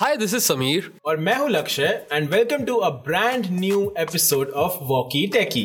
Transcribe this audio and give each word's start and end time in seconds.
Hi, 0.00 0.16
this 0.16 0.32
is 0.32 0.44
Samir. 0.44 0.82
और 1.04 1.16
मैं 1.16 1.34
हूँ 1.36 1.48
Lakshya 1.50 1.84
and 2.12 2.28
welcome 2.30 2.64
to 2.64 2.76
a 2.76 2.88
brand 3.06 3.46
new 3.50 3.80
episode 3.98 4.50
of 4.50 4.78
walkie 4.82 5.26
talkie 5.26 5.64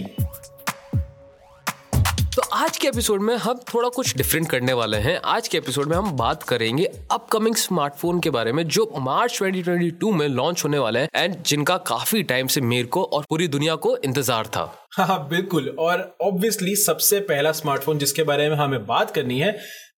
तो 2.35 2.41
आज 2.53 2.77
के 2.77 2.87
एपिसोड 2.87 3.21
में 3.21 3.35
हम 3.35 3.59
थोड़ा 3.73 3.89
कुछ 3.89 4.15
डिफरेंट 4.17 4.49
करने 4.49 4.73
वाले 4.73 4.97
हैं। 4.97 5.19
आज 5.25 5.47
के 5.47 5.57
एपिसोड 5.57 5.87
में 5.87 5.95
हम 5.97 6.11
बात 6.11 6.43
करेंगे 6.43 6.85
अपकमिंग 7.11 7.55
स्मार्टफ़ोन 7.55 8.19
के 8.19 8.29
बारे 8.29 8.51
में 8.51 8.63
जो 8.67 8.91
मार्च 8.97 9.39
2022 9.41 10.13
में 10.13 10.27
लॉन्च 10.27 10.63
होने 10.63 10.79
वाले 10.79 10.99
हैं 10.99 11.09
एंड 11.15 11.41
जिनका 11.43 11.77
काफ़ी 11.87 12.23
टाइम 12.23 12.47
से 12.47 12.61
मेरे 12.61 12.87
को 12.87 13.03
और 13.03 13.25
पूरी 13.29 13.47
दुनिया 13.47 13.75
को 13.75 13.97
इंतज़ार 13.97 14.47
था। 14.47 14.71
हाँ 14.91 15.27
बिल्कुल। 15.29 15.75
और 15.79 16.17
ऑब्वियसली 16.21 16.75
सबसे 16.75 17.19
पहला 17.31 17.51
स्मार्टफ़ोन 17.51 17.97
जिसके 17.97 18.23
बारे 18.23 18.49
में 18.49 18.55
हमें 18.57 18.85
बात 18.85 19.11
करनी 19.11 19.39
है 19.39 19.51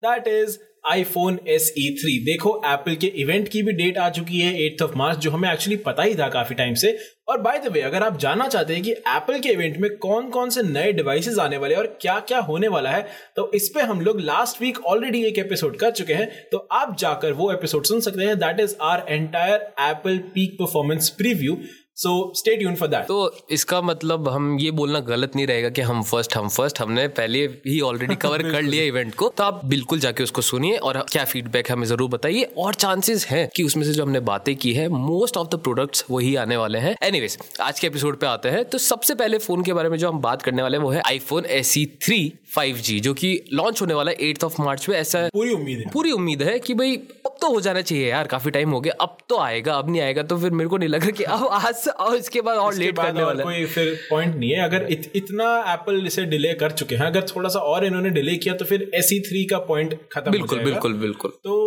that 0.06 0.28
is 0.28 0.58
iPhone 0.88 1.40
S 1.48 1.74
E 1.78 1.90
three 2.00 2.18
देखो 2.26 2.56
एप्पल 2.66 2.96
के 2.96 3.08
इवेंट 3.18 3.48
की 3.48 3.62
भी 3.64 3.72
डेट 3.74 3.98
आ 3.98 4.10
चुकी 4.10 4.40
है 4.40 4.54
एट्थ 4.66 4.82
ऑफ़ 4.84 4.96
मार्च 4.98 5.18
जो 5.18 5.32
हमें 5.32 5.52
एक्चुअली 5.52 5.78
पता 5.86 6.04
ही 6.04 6.16
था 6.16 6.28
काफ़ी 6.30 6.56
टाइम 6.56 6.74
से। 6.74 6.98
और 7.30 7.42
बाय 7.42 7.58
द 7.60 7.72
वे 7.72 7.82
अगर 7.82 8.04
आप 8.04 8.20
जानना 8.20 8.48
चाहते 8.48 8.74
हैं 8.74 8.84
कि 8.84 8.92
एप्पल 8.92 9.40
के 9.40 9.50
इवेंट 9.50 9.78
में 9.78 9.90
कौन 9.98 10.30
कौन 10.30 10.50
से 10.50 10.64
नए 10.64 10.92
डिवाइसेस 10.94 11.38
आने 11.40 11.58
वाले 11.58 11.76
हैं 11.76 11.82
और 11.82 11.88
क्या 12.02 12.20
क्या 12.20 12.40
होने 12.42 12.68
वाला 12.68 12.90
है 12.90 13.02
तो 13.36 13.52
इस 13.56 13.70
पे 13.76 13.82
हम 13.84 14.02
लोग 14.02 14.20
लास्ट 14.22 14.62
वीक 14.62 14.84
ऑलरेडी 14.86 15.24
एक 15.24 15.40
एपिसोड 15.40 15.78
कर 15.78 15.92
चुके 15.92 16.14
हैं। 16.14 16.28
तो 16.52 16.58
आप 16.72 16.96
जाकर 17.00 17.32
वो 17.34 17.52
एपिसोड 17.54 17.86
सुन 17.86 18.02
सकते 18.02 18.24
हैं। 18.24 18.38
That 18.40 18.60
is 18.60 18.76
our 18.82 19.06
entire 19.10 19.74
Apple 19.82 20.18
peak 20.36 20.54
performance 20.60 21.10
preview 21.18 21.58
so 21.98 22.12
stay 22.36 22.56
tune 22.56 22.76
for 22.76 22.88
that 22.88 23.04
तो 23.08 23.18
इसका 23.52 23.82
मतलब 23.82 24.28
हम 24.30 24.58
ये 24.60 24.72
बोलना 24.72 25.00
गलत 25.00 25.36
नहीं 25.36 25.46
रहेगा 25.48 25.70
कि 25.70 25.82
हम 25.82 26.02
फ़र्स्ट 26.04 26.36
हम 26.36 26.48
फ़र्स्ट 26.50 26.80
हमने 26.82 27.08
पहले 27.10 27.44
ही 27.68 27.80
ऑलरेडी 27.82 28.16
कवर 28.16 28.42
कर 28.52 28.62
लिया 28.62 28.84
इवेंट 28.84 29.14
को। 29.16 29.30
तो 29.30 29.44
आप 29.44 29.62
बिल्कुल 29.66 30.00
जाके 30.00 30.24
उसको 30.24 30.42
सुनिए 30.42 30.78
और 30.78 31.00
क्या 31.12 31.24
फीडबैक 31.26 31.72
हमें 31.72 31.86
ज़रूर 31.88 32.10
बताइए। 32.10 32.44
और 32.58 32.74
चांसेस 32.74 33.26
हैं 33.28 33.48
कि 33.56 33.64
उसमें 33.64 33.84
से 33.84 33.94
जो 33.94 34.04
हमने 34.04 34.20
बातें 34.20 34.56
की 34.56 34.74
है 34.74 34.88
मोस्ट 34.90 35.38
ऑफ़ 35.38 35.48
द 35.48 35.60
प्रोडक्ट्स 35.60 36.06
वही 36.12 36.36
आने 36.36 36.58
वाले 36.58 36.80
हैं। 36.80 36.96
एनीवेज 37.04 37.38
आज 37.62 37.80
के 37.80 37.88
एपिसोड 37.88 38.20
पे 38.20 38.28
आते 38.28 38.50
हैं। 38.50 38.66
तो 38.66 38.78
सबसे 38.78 39.16
पहले 39.16 39.38
फ़ोन 39.38 39.64
के 39.64 39.74
बारे 39.74 39.90
में 39.90 39.98
जो 39.98 40.10
हम 40.10 40.20
बात 40.22 40.42
करने 40.42 40.62
वाले 40.62 40.78
हैं 40.78 40.84
वो 40.84 40.92
है 40.92 41.02
iPhone 41.08 41.46
S 41.50 41.68
C 41.68 41.86
three 42.02 42.34
five 42.56 42.76
G 42.78 43.00
जो 43.00 43.14
कि 43.14 43.30
लॉन्च 43.54 43.82
होने 43.82 43.94
वाला 43.94 44.12
है 44.12 44.30
एट्थ 44.30 44.44
ऑफ़ 44.44 44.62
मार्च 44.62 44.90
में 44.90 44.98
ऐसा 44.98 45.28
पूरी 45.34 45.54
उम्मीद 45.54 45.80
है। 45.80 45.90
पूरी 45.94 46.12
उम्मीद 46.12 46.44
है 46.44 46.60
कि 46.60 46.74
भाई 46.74 46.96
अब 47.26 47.38
तो 47.42 47.54
हो 47.54 47.62
जाना 47.62 47.82
चाहिए 47.82 48.10
यार 48.10 48.28
काफ़ी 48.28 48.52
टाइम 48.52 48.72
हो 48.72 48.80
गया। 48.82 48.94
अब 49.02 49.18
तो 49.30 49.40
आएगा 49.40 49.74
अब 49.74 49.90
नहीं 49.90 50.02
आएगा 50.02 50.24
तो 50.24 50.38
फिर 50.40 50.52
मेरे 50.52 50.70
को 50.70 50.78
नहीं 50.78 50.90
लग 50.90 51.02
रहा 51.02 51.12
कि 51.12 51.24
अब 51.24 51.48
आज 51.54 51.85
और 52.00 52.16
इसके 52.16 52.42
बाद 52.42 52.58
और 52.58 52.74
लेट 52.74 52.98
करने 52.98 53.24
वाला। 53.24 53.44
कोई 53.44 53.66
फिर 53.68 53.94
पॉइंट 54.10 54.36
नहीं 54.36 54.52
है। 54.52 54.64
अगर 54.64 54.88
इत, 54.92 55.12
इतना 55.16 55.50
एप्पल 55.74 56.06
इसे 56.08 56.26
डिले 56.26 56.54
कर 56.54 56.72
चुके 56.74 56.96
हैं 56.96 57.06
अगर 57.06 57.26
थोड़ा 57.36 57.50
सा 57.50 57.60
और 57.72 57.86
इन्होंने 57.86 58.10
डिले 58.10 58.36
किया 58.38 58.54
तो 58.54 58.66
फिर 58.66 58.90
एस 58.96 59.10
थ्री 59.28 59.46
का 59.46 59.58
पॉइंट 59.68 59.98
खत्म 60.14 60.32
बिल्कुल 60.32 60.60
बिल्कुल 60.60 60.94
बिल्कुल। 61.00 61.32
तो 61.44 61.58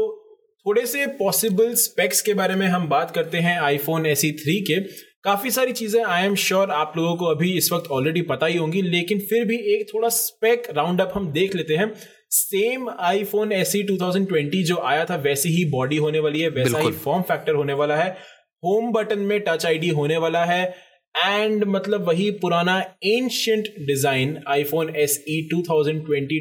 थोड़े 0.67 0.87
से 0.87 1.07
पॉसिबल 1.19 1.75
स्पेक्स 1.75 2.21
के 2.23 2.35
बारे 2.35 2.55
में 2.55 2.67
हम 2.67 2.89
बात 2.89 3.11
करते 3.11 3.39
हैं 3.39 3.59
आईफोन 3.61 4.07
एस 4.07 4.25
थ्री 4.43 4.61
के। 4.63 4.81
काफ़ी 5.25 5.51
सारी 5.51 5.73
चीज़ें 5.73 6.03
आई 6.03 6.25
एम 6.25 6.35
श्योर 6.35 6.71
आप 6.71 6.93
लोगों 6.97 7.15
को 7.17 7.27
अभी 7.27 7.53
इस 7.59 7.73
वक्त 7.73 7.91
ऑलरेडी 7.91 8.21
पता 8.23 8.47
ही 8.47 8.57
होंगी 8.57 8.83
लेकिन 8.83 9.19
फिर 9.21 9.45
भी 9.45 9.57
एक 9.75 9.87
थोड़ा 9.95 10.09
स्पेक 10.09 10.67
राउंड 10.77 11.01
अप 11.01 11.13
हम 11.15 11.31
देख 11.33 11.55
लेते 11.55 11.77
हैं। 11.77 11.93
Same 12.31 12.89
iPhone 13.01 13.53
S 13.53 13.73
C 13.73 13.83
twenty 13.83 14.63
जो 14.65 14.77
आया 14.85 15.05
था 15.05 15.17
वैसी 15.17 15.49
ही 15.49 15.65
बॉडी 15.71 15.97
होने 15.97 16.19
वाली 16.19 16.41
है 16.41 16.49
वैसा 16.51 16.79
ही 16.79 16.93
फॉर्म 17.05 17.23
फैक्टर 17.23 17.55
होने 17.55 17.73
वाला 17.73 17.97
है। 17.97 18.17
होम 18.63 18.91
बटन 18.93 19.19
में 19.23 19.39
टच 19.41 19.67
आईडी 19.67 19.89
होने 19.97 20.17
वाला 20.19 20.45
है 20.45 20.63
एंड 21.15 21.65
मतलब 21.67 22.07
वही 22.09 22.31
पुराना 22.41 22.79
ancient 23.05 23.69
design 23.87 24.37
iPhone 24.49 24.93
S 24.97 25.19
E 25.29 25.41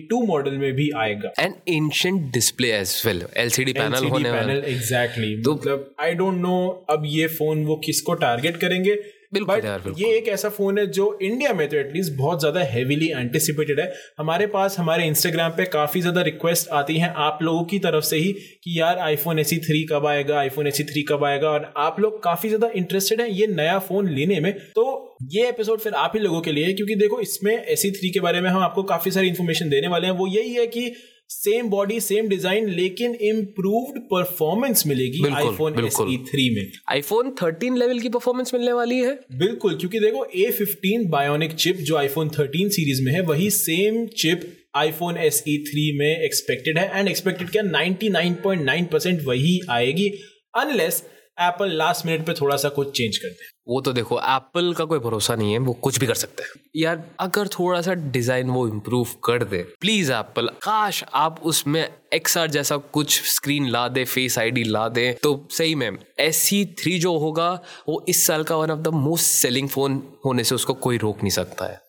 two 0.09 0.21
model 0.25 0.57
में 0.57 0.71
भी 0.75 0.89
आएगा। 0.97 1.31
And 1.39 1.53
ancient 1.67 2.31
display 2.33 2.71
as 2.71 3.01
well 3.05 3.21
LCD 3.38 3.73
panel 3.73 4.05
होने 4.05 4.29
वाला। 4.29 4.41
पैनल 4.41 4.63
एग्जैक्टली 4.71 5.35
मतलब 5.38 5.95
आई 5.99 6.13
डोंट 6.13 6.41
नो 6.41 6.57
अब 6.89 7.03
ये 7.07 7.27
फ़ोन 7.38 7.63
वो 7.65 7.75
किसको 7.85 8.13
टारगेट 8.25 8.57
करेंगे 8.57 8.95
बिल्कुल। 9.31 9.94
ये 9.97 10.09
एक 10.17 10.28
ऐसा 10.30 10.50
फ़ोन 10.50 10.78
है 10.78 10.86
जो 10.89 11.17
इंडिया 11.22 11.53
में 11.53 11.67
तो 11.70 11.78
एटलीस्ट 11.78 12.14
बहुत 12.17 12.39
ज़्यादा 12.39 12.61
हेवीली 12.66 13.08
एंटिसिपेटेड 13.11 13.80
है। 13.80 13.92
हमारे 14.19 14.46
पास 14.47 14.78
हमारे 14.79 15.06
इंस्टाग्राम 15.07 15.51
पे 15.51 15.66
काफ़ी 15.68 16.01
ज़्यादा 16.01 16.22
रिक्वेस्ट 16.22 16.69
आती 16.72 16.97
हैं 16.97 17.09
आप 17.19 17.40
लोगों 17.41 17.63
की 17.66 17.79
तरफ़ 17.79 18.03
से 18.06 18.18
ही 18.18 18.31
कि 18.63 18.79
यार 18.79 19.00
आईफोन 19.00 19.40
एसी 19.40 19.57
थ्री 19.59 19.84
कब 19.91 20.06
आएगा 20.07 20.40
आईफोन 20.40 20.68
एसी 20.68 20.84
थ्री 20.84 21.01
कब 21.09 21.24
आएगा 21.24 21.50
और 21.50 21.72
आप 21.78 22.00
लोग 22.00 22.22
काफ़ी 22.24 22.50
ज़्यादा 22.50 22.69
इंटरेस्टेड 22.75 23.22
हैं 23.22 23.28
ये 23.29 23.47
नया 23.50 23.78
फ़ोन 23.81 24.09
लेने 24.09 24.40
में। 24.40 24.51
तो 24.75 25.18
ये 25.34 25.47
एपिसोड 25.50 25.80
फिर 25.80 25.94
आप 25.96 26.12
ही 26.16 26.19
लोगों 26.22 26.41
के 26.41 26.51
लिए 26.51 26.66
है 26.66 26.74
क्योंकि 26.74 26.96
देखो 26.96 27.19
इसमें 27.19 27.53
एसी 27.56 27.91
थ्री 27.91 28.09
के 28.09 28.19
बारे 28.19 28.41
में 28.41 28.50
हम 28.50 28.62
आपको 28.62 28.84
काफ़ी 28.85 29.12
सारी 29.12 29.28
इन्फॉर्मेशन 29.28 29.69
देने 29.69 29.88
वाले 29.88 30.07
हैं। 30.07 30.13
वो 30.16 30.28
यही 30.30 30.53
है 30.53 30.68
कि 30.68 30.91
सेम 31.29 31.69
बॉडी 31.69 31.99
सेम 31.99 32.27
डिज़ाइन 32.27 32.67
लेकिन 32.69 33.15
इम्प्रूव्ड 33.23 33.99
परफॉर्मेंस 34.11 34.83
मिलेगी 34.88 35.23
आईफोन 35.35 35.79
एसई 35.85 36.17
थ्री 36.27 36.49
में। 36.55 36.71
आईफोन 36.89 37.31
13 37.41 37.77
लेवल 37.77 37.99
की 37.99 38.09
परफॉर्मेंस 38.09 38.53
मिलने 38.53 38.73
वाली 38.73 38.99
है। 38.99 39.13
बिल्कुल 39.38 39.75
क्योंकि 39.75 39.99
देखो 39.99 40.25
A15 40.38 41.09
बायोनिक 41.09 41.53
चिप 41.55 41.77
जो 41.81 41.97
आईफोन 41.97 42.29
13 42.29 42.69
सीरीज़ 42.69 43.03
में 43.03 43.11
है 43.13 43.21
वही 43.23 43.49
same 43.49 44.05
chip 44.17 44.47
iPhone 44.75 45.17
S 45.17 45.43
E 45.47 45.57
three 45.67 45.91
में 45.99 46.23
एक्सपेक्टेड 46.23 46.77
है 46.77 46.99
एंड 46.99 47.09
एक्सपेक्टेड 47.09 47.49
क्या? 47.49 47.63
99.9 47.65 48.88
परसेंट 48.91 49.21
वही 49.25 49.59
आएगी 49.69 50.09
अनलेस 50.55 51.03
एप्पल 51.41 51.77
लास्ट 51.77 52.05
मिनट 52.05 52.25
पे 52.25 52.33
थोड़ा 52.33 52.57
सा 52.57 52.69
कुछ 52.69 52.97
चेंज 52.97 53.17
कर 53.17 53.27
दे। 53.27 53.56
वो 53.67 53.79
तो 53.81 53.91
देखो 53.94 54.19
एप्पल 54.19 54.73
का 54.73 54.85
कोई 54.85 55.00
भरोसा 55.00 55.35
नहीं 55.35 55.51
है, 55.53 55.59
वो 55.59 55.73
कुछ 55.75 56.00
भी 56.00 56.07
कर 56.07 56.16
सकते 56.16 56.44
हैं। 56.44 56.61
यार, 56.75 57.03
अगर 57.19 57.47
थोड़ा 57.50 57.81
सा 57.81 57.94
डिज़ाइन 57.94 58.50
वो 58.50 58.67
इम्प्रूव 58.67 59.07
कर 59.23 59.44
दे 59.44 59.61
प्लीज़ 59.81 60.11
एप्पल 60.13 60.47
काश 60.63 61.03
आप 61.16 61.41
उसमें 61.44 61.88
एक्सआर 62.13 62.50
जैसा 62.51 62.77
कुछ 62.77 63.22
स्क्रीन 63.29 63.67
ला 63.69 63.88
दे 63.89 64.03
फेस 64.06 64.38
आईडी 64.39 64.63
ला 64.66 64.88
दे 64.89 65.11
तो 65.23 65.47
सही 65.51 65.75
में 65.75 65.89
एस 66.19 66.38
सी 66.39 66.63
थ्री 66.79 66.97
जो 67.00 67.17
होगा, 67.17 67.51
वो 67.89 68.03
इस 68.09 68.25
साल 68.27 68.44
का 68.44 68.56
one 68.56 68.72
of 68.72 68.79
the 68.79 68.94
most 68.95 69.25
selling 69.25 69.69
phone 69.69 70.01
होने 70.25 70.44
से 70.44 70.56
उसको 70.56 70.73
कोई 70.75 70.97
रोक 70.97 71.17
नहीं 71.17 71.31
सकता 71.31 71.66
है। 71.66 71.79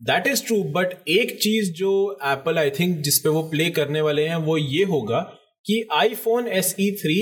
दैट 0.00 0.26
इज़ 0.26 0.44
ट्रू 0.46 0.62
बट 0.72 0.94
एक 1.10 1.38
चीज़ 1.42 1.72
जो 1.72 1.90
एप्पल 2.24 2.58
आई 2.58 2.70
थिंक 2.70 2.96
जिसपे 2.98 3.28
वो 3.28 3.42
प्ले 3.50 3.68
करने 3.70 4.00
वाले 4.00 4.26
हैं, 4.26 4.36
वो 4.36 4.56
ये 4.58 4.84
होगा 4.84 5.20
कि 5.66 5.82
iPhone 5.92 6.48
S 6.48 6.74
E 6.80 6.90
three 6.92 7.20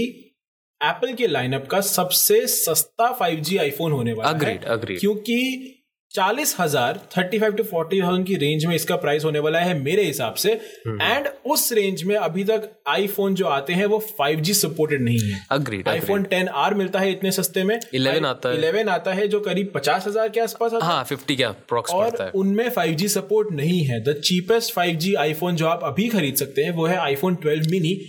Apple 0.84 1.12
के 1.12 1.26
लाइनअप 1.26 1.66
का 1.66 1.80
सबसे 1.80 2.46
सस्ता 2.46 3.16
5G 3.18 3.58
आईफोन 3.58 3.92
होने 3.92 4.12
वाला 4.12 4.32
Agreed, 4.32 4.68
है। 4.68 4.78
Agreed. 4.78 5.00
क्योंकि 5.00 5.78
चालीस 6.10 6.54
हज़ार 6.60 6.98
thirty 7.16 7.38
five 7.38 7.52
to 7.52 7.62
forty 7.62 8.00
thousand 8.02 8.26
की 8.26 8.34
रेंज 8.36 8.64
में 8.66 8.74
इसका 8.74 8.96
प्राइस 8.96 9.24
होने 9.24 9.38
वाला 9.38 9.58
है 9.58 9.78
मेरे 9.78 10.02
हिसाब 10.04 10.34
से। 10.34 10.52
हम्म। 10.86 11.02
एंड 11.02 11.28
उस 11.46 11.72
रेंज 11.72 12.02
में 12.02 12.14
अभी 12.16 12.44
तक 12.44 12.68
आईफोन 12.88 13.34
जो 13.34 13.46
आते 13.46 13.72
हैं 13.72 13.86
वो 13.86 14.02
5G 14.20 14.54
सपोर्टेड 14.54 15.02
नहीं 15.02 15.18
है। 15.20 15.40
अग्रीड 15.50 15.88
आईफोन 15.88 16.24
10R 16.24 16.74
मिलता 16.74 16.98
है 16.98 17.12
इतने 17.12 17.32
सस्ते 17.32 17.64
में। 17.64 17.78
11 17.94 18.26
आता 18.26 18.48
है। 18.48 18.56
11 18.56 18.88
आता 18.88 19.12
है 19.12 19.28
जो 19.28 19.40
करीब 19.40 19.72
पचास 19.74 20.06
हज़ार 20.06 20.28
के 20.28 20.40
आसपास 20.40 20.74
आता 20.74 20.86
है। 20.86 20.92
हाँ 20.92 21.04
फिफ्टी 21.04 21.36
क्या 21.36 21.48
अप्रॉक्स 21.48 21.92
और 21.92 22.30
उनमें 22.34 22.68
5G 22.68 23.08
सपोर्ट 23.08 23.52
नहीं 23.52 23.84
है। 23.84 24.02
द 24.04 24.20
चीपेस्ट 24.24 24.74
5G 24.74 25.14
आईफोन 25.16 25.56
जो 25.56 25.66
आप 25.66 25.84
अभी 25.84 26.08
खरीद 26.08 26.34
सकते 26.34 26.62
हैं 26.62 26.70
वो 26.70 26.86
है 26.86 26.98
iPhone 26.98 27.36
12 27.46 27.70
mini 27.70 28.00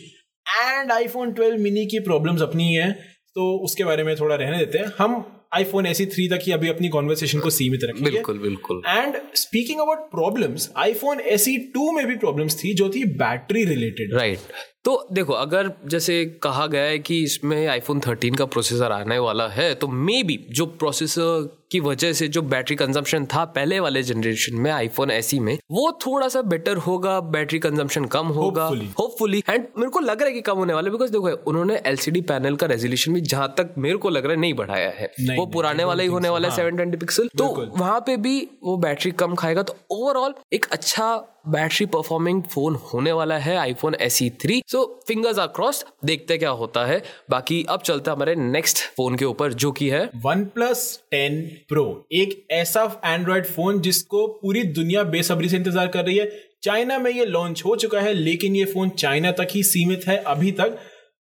and 0.45 0.91
iPhone 0.91 1.33
12 1.33 1.57
mini 1.59 1.85
की 1.85 1.99
प्रॉब्लम्स 1.99 2.41
अपनी 2.41 2.73
है 2.73 2.91
तो 3.35 3.45
उसके 3.65 3.83
बारे 3.83 4.03
में 4.03 4.15
थोड़ा 4.15 4.35
रहने 4.35 4.57
देते 4.57 4.77
हैं। 4.77 4.91
हम 4.97 5.23
आईफोन 5.55 5.85
एसी 5.85 6.05
थ्री 6.05 6.27
तक 6.29 6.39
ही 6.43 6.51
अभी 6.51 6.69
अपनी 6.69 6.89
कॉन्वर्सेशन 6.89 7.39
को 7.39 7.49
सीमित 7.49 7.83
रखेंगे। 7.83 8.09
बिल्कुल 8.11 8.39
बिल्कुल। 8.39 8.81
And 8.87 9.15
speaking 9.35 9.79
about 9.81 9.99
problems 10.11 10.69
iPhone 10.77 11.19
SE 11.19 11.57
two 11.73 11.91
में 11.91 12.05
भी 12.07 12.15
प्रॉब्लम्स 12.15 12.63
थी 12.63 12.73
जो 12.73 12.89
थी 12.89 13.03
बैटरी 13.15 13.63
रिलेटेड 13.65 14.13
राइट 14.13 14.39
तो 14.85 15.07
देखो 15.11 15.33
अगर 15.33 15.71
जैसे 15.85 16.25
कहा 16.43 16.65
गया 16.67 16.83
है 16.83 16.97
कि 16.99 17.21
इसमें 17.23 17.67
आईफोन 17.67 17.99
13 17.99 18.37
का 18.37 18.45
प्रोसेसर 18.45 18.91
आने 18.91 19.17
वाला 19.19 19.47
है 19.47 19.73
तो 19.75 19.87
मे 19.87 20.21
बी 20.23 20.37
जो 20.49 20.65
प्रोसेसर 20.65 21.47
की 21.71 21.79
वजह 21.79 22.11
से 22.13 22.27
जो 22.27 22.41
बैटरी 22.41 22.75
कंजम्पशन 22.75 23.25
था 23.25 23.43
पहले 23.45 23.79
वाले 23.79 24.03
जनरेशन 24.03 24.55
में 24.55 24.69
आईफोन 24.71 25.11
एसी 25.11 25.39
में 25.39 25.57
वो 25.71 25.91
थोड़ा 26.05 26.27
सा 26.27 26.41
बेटर 26.41 26.77
होगा 26.77 27.19
बैटरी 27.19 27.59
कंजम्पशन 27.59 28.05
कम 28.05 28.27
होगा। 28.27 28.65
होपफुली 28.99 29.43
एंड 29.49 29.65
मेरे 29.77 29.89
को 29.89 29.99
लग 29.99 30.21
रहा 30.21 30.27
है 30.27 30.33
कि 30.33 30.41
कम 30.41 30.57
होने 30.57 30.73
वाला 30.73 30.91
बिकॉज़ 30.91 31.11
देखो 31.11 31.29
उन्होंने 31.49 31.81
एलसीडी 31.85 32.21
पैनल 32.21 32.55
का 32.55 32.67
रेजोल्यूशन 32.67 33.13
भी 33.13 33.21
जहाँ 33.23 33.53
तक 33.57 33.73
मेरे 33.77 33.97
को 33.97 34.09
लग 34.09 34.25
रहा 34.25 34.33
है 34.33 34.39
नहीं 34.39 34.53
बढ़ाया 34.53 34.89
है। 34.89 35.11
नहीं, 35.19 35.37
वो 35.37 35.45
पुराने 35.45 35.83
वाला 35.83 36.03
ही 36.03 36.09
होने 36.09 36.29
वाला 36.29 36.47
है 36.47 36.51
हाँ। 36.51 36.57
सेवन 36.57 36.75
ट्वेंटी 36.75 36.97
पिक्सल 36.97 37.29
तो 37.37 37.47
वहाँ 37.77 37.99
पे 37.99 38.17
भी 38.17 38.39
वो 38.63 38.77
बैटरी 38.77 39.11
कम 39.13 39.35
खाएगा। 39.35 39.63
तो 39.63 39.75
ओवरऑल 39.91 40.33
एक 40.53 40.65
अच्छा 40.71 41.15
बैटरी 41.45 41.85
परफॉर्मिंग 41.85 42.41
फ़ोन 42.43 42.75
होने 42.83 43.11
वाला 43.11 43.37
है 43.37 43.55
iPhone 43.57 43.95
S 44.01 44.21
E 44.21 44.29
three 44.41 44.61
so 44.67 44.83
fingers 45.07 45.39
are 45.39 45.47
cross 45.47 45.83
देखते 46.05 46.37
क्या 46.37 46.49
होता 46.51 46.85
है। 46.85 47.01
बाकी 47.29 47.63
अब 47.69 47.81
चलते 47.81 48.11
हमारे 48.11 48.35
नेक्स्ट 48.35 48.77
फ़ोन 48.97 49.15
के 49.15 49.25
ऊपर, 49.25 49.53
जो 49.53 49.71
की 49.71 49.87
है 49.89 50.09
वन 50.25 50.43
प्लस 50.45 50.99
टेन 51.11 51.41
प्रो 51.69 51.85
एक 52.13 52.45
ऐसा 52.51 52.83
एंड्रॉयड 53.05 53.45
फ़ोन 53.47 53.81
जिसको 53.81 54.25
पूरी 54.41 54.63
दुनिया 54.73 55.03
बेसब्री 55.05 55.49
से 55.49 55.57
इंतज़ार 55.57 55.87
कर 55.87 56.05
रही 56.05 56.17
है। 56.17 56.31
चाइना 56.63 56.97
में 56.99 57.11
ये 57.11 57.25
लॉन्च 57.25 57.61
हो 57.65 57.75
चुका 57.75 58.01
है, 58.01 58.13
लेकिन 58.13 58.55
ये 58.55 58.65
फ़ोन 58.65 58.89
चाइना 58.89 59.31
तक 59.33 59.47
ही 59.51 59.63
सीमित 59.65 60.07
है, 60.07 60.17
अभी 60.17 60.51
तक। 60.51 60.77